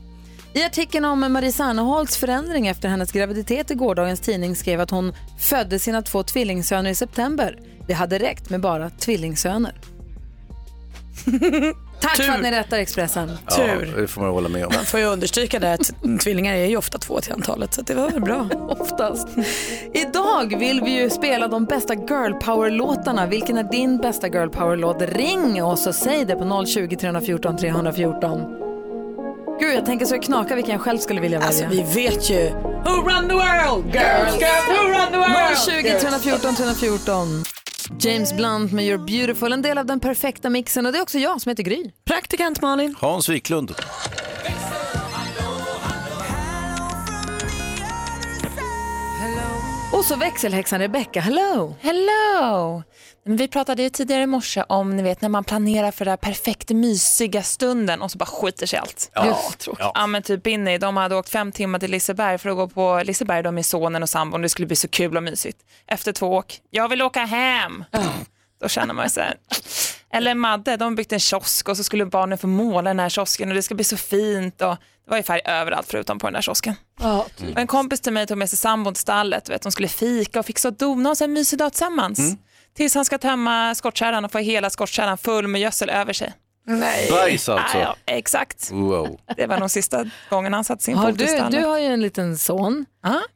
[0.53, 5.13] I artikeln om Marie Serneholtz förändring efter hennes graviditet i gårdagens tidning skrev att hon
[5.39, 7.59] födde sina två tvillingsöner i september.
[7.87, 9.75] Det hade räckt med bara tvillingsöner.
[12.01, 13.39] Tack för att ni rättar Expressen.
[13.51, 13.67] Ja,
[13.97, 14.73] det får man hålla med om.
[14.75, 17.95] Man får ju understryka det att tvillingar är ju ofta två till antalet så det
[17.95, 18.49] var väl bra.
[18.69, 19.29] Oftast.
[19.93, 23.27] Idag vill vi ju spela de bästa girl power-låtarna.
[23.27, 25.03] Vilken är din bästa girl power-låt?
[25.03, 28.41] Ring oss och säg det på 020 314 314.
[29.61, 31.67] Gud, jag tänker så det knakar vilken jag själv skulle vilja välja.
[31.67, 32.51] Alltså vi vet ju.
[32.85, 33.85] Who run the world?
[33.95, 35.57] Girls, girls, who run the world?
[35.67, 37.45] 020 314 314.
[38.01, 41.19] James Blunt med You're beautiful, en del av den perfekta mixen och det är också
[41.19, 41.91] jag som heter Gry.
[42.05, 42.95] Praktikant Malin.
[43.01, 43.75] Hans Wiklund.
[49.93, 51.75] Och så växelhäxan Rebecca, hello!
[51.81, 52.83] Hello!
[53.29, 56.17] Vi pratade ju tidigare i morse om ni vet när man planerar för den här
[56.17, 59.11] perfekt mysiga stunden och så bara skiter sig allt.
[59.15, 59.93] Ja, Just, ja.
[59.95, 63.03] ja men typ Binny, de hade åkt fem timmar till Liseberg för att gå på
[63.05, 64.43] Liseberg då med sonen och sambon.
[64.43, 65.59] Det skulle bli så kul och mysigt.
[65.87, 67.85] Efter två åk, jag vill åka hem.
[68.61, 69.35] Då känner man ju så här.
[70.13, 73.49] Eller Madde, de byggt en kiosk och så skulle barnen få måla den här kiosken
[73.49, 74.63] och det ska bli så fint.
[74.63, 76.75] Och det var ju färg överallt förutom på den där kiosken.
[77.01, 79.49] Ja, Och En kompis till mig tog med sig sambon till stallet.
[79.49, 82.37] Vet, de skulle fika och fixa och dona och sen en mysig dag tillsammans.
[82.77, 86.33] Tills han ska tömma skottkärran och få hela skottkärran full med gödsel över sig.
[86.69, 87.09] Nej.
[87.11, 87.79] Bajs alltså.
[87.79, 88.71] Ja, ja, exakt.
[88.73, 89.21] Wow.
[89.37, 91.53] Det var nog sista gången han satte sin Har fot i du, stallet.
[91.61, 92.87] du har ju en liten son.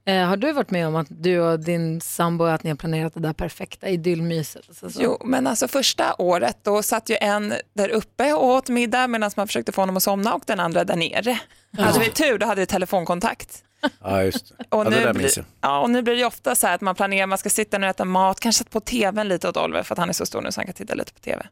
[0.07, 3.15] Eh, har du varit med om att du och din sambo att ni har planerat
[3.15, 4.63] det där perfekta idyllmyset?
[4.69, 5.01] Alltså, så.
[5.03, 9.31] Jo, men alltså första året då satt ju en där uppe och åt middag medan
[9.37, 11.39] man försökte få honom att somna och den andra där nere.
[11.79, 13.65] Hade vi tur då hade vi telefonkontakt.
[14.05, 14.65] Ja, just det.
[14.69, 16.75] Och, ja, det nu där blir, ja, och nu blir det ju ofta så här
[16.75, 19.83] att man planerar, man ska sitta och äta mat, kanske på tvn lite åt Oliver
[19.83, 21.47] för att han är så stor nu så han kan titta lite på tv.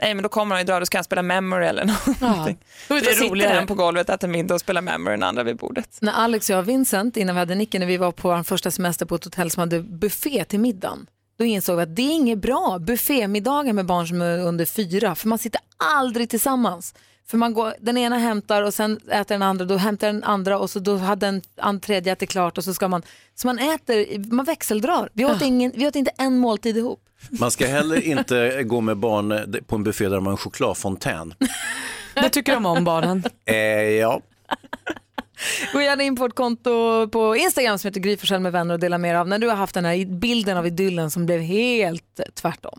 [0.00, 1.84] Nej men då kommer han ju dra, då ska han spela memory eller
[2.20, 2.58] någonting.
[2.88, 3.54] Då är det sitter roligare.
[3.54, 5.98] han på golvet, äter middag och spelar memory, den andra vid bordet.
[6.00, 8.42] När Alex och jag och Vincent, innan vi hade Nicky, när vi var på vår
[8.42, 11.06] första semester på ett hotell som hade buffé till middagen,
[11.38, 15.14] då insåg vi att det är inget bra buffémiddagar med barn som är under fyra,
[15.14, 16.94] för man sitter aldrig tillsammans.
[17.26, 20.58] För man går, den ena hämtar och sen äter den andra, då hämtar den andra
[20.58, 23.02] och så då hade den an, tredje ätit klart och så ska man,
[23.34, 25.08] så man äter, man växeldrar.
[25.12, 27.00] Vi åt, ingen, vi åt inte en måltid ihop.
[27.30, 31.34] Man ska heller inte gå med barn på en buffé där man har en chokladfontän.
[32.14, 33.24] Det tycker de om barnen.
[33.44, 34.20] Eh, ja.
[35.72, 38.98] Gå gärna in på vårt konto på Instagram som heter Gry med vänner och dela
[38.98, 42.20] med dig av när du har haft den här bilden av idyllen som blev helt
[42.34, 42.78] tvärtom.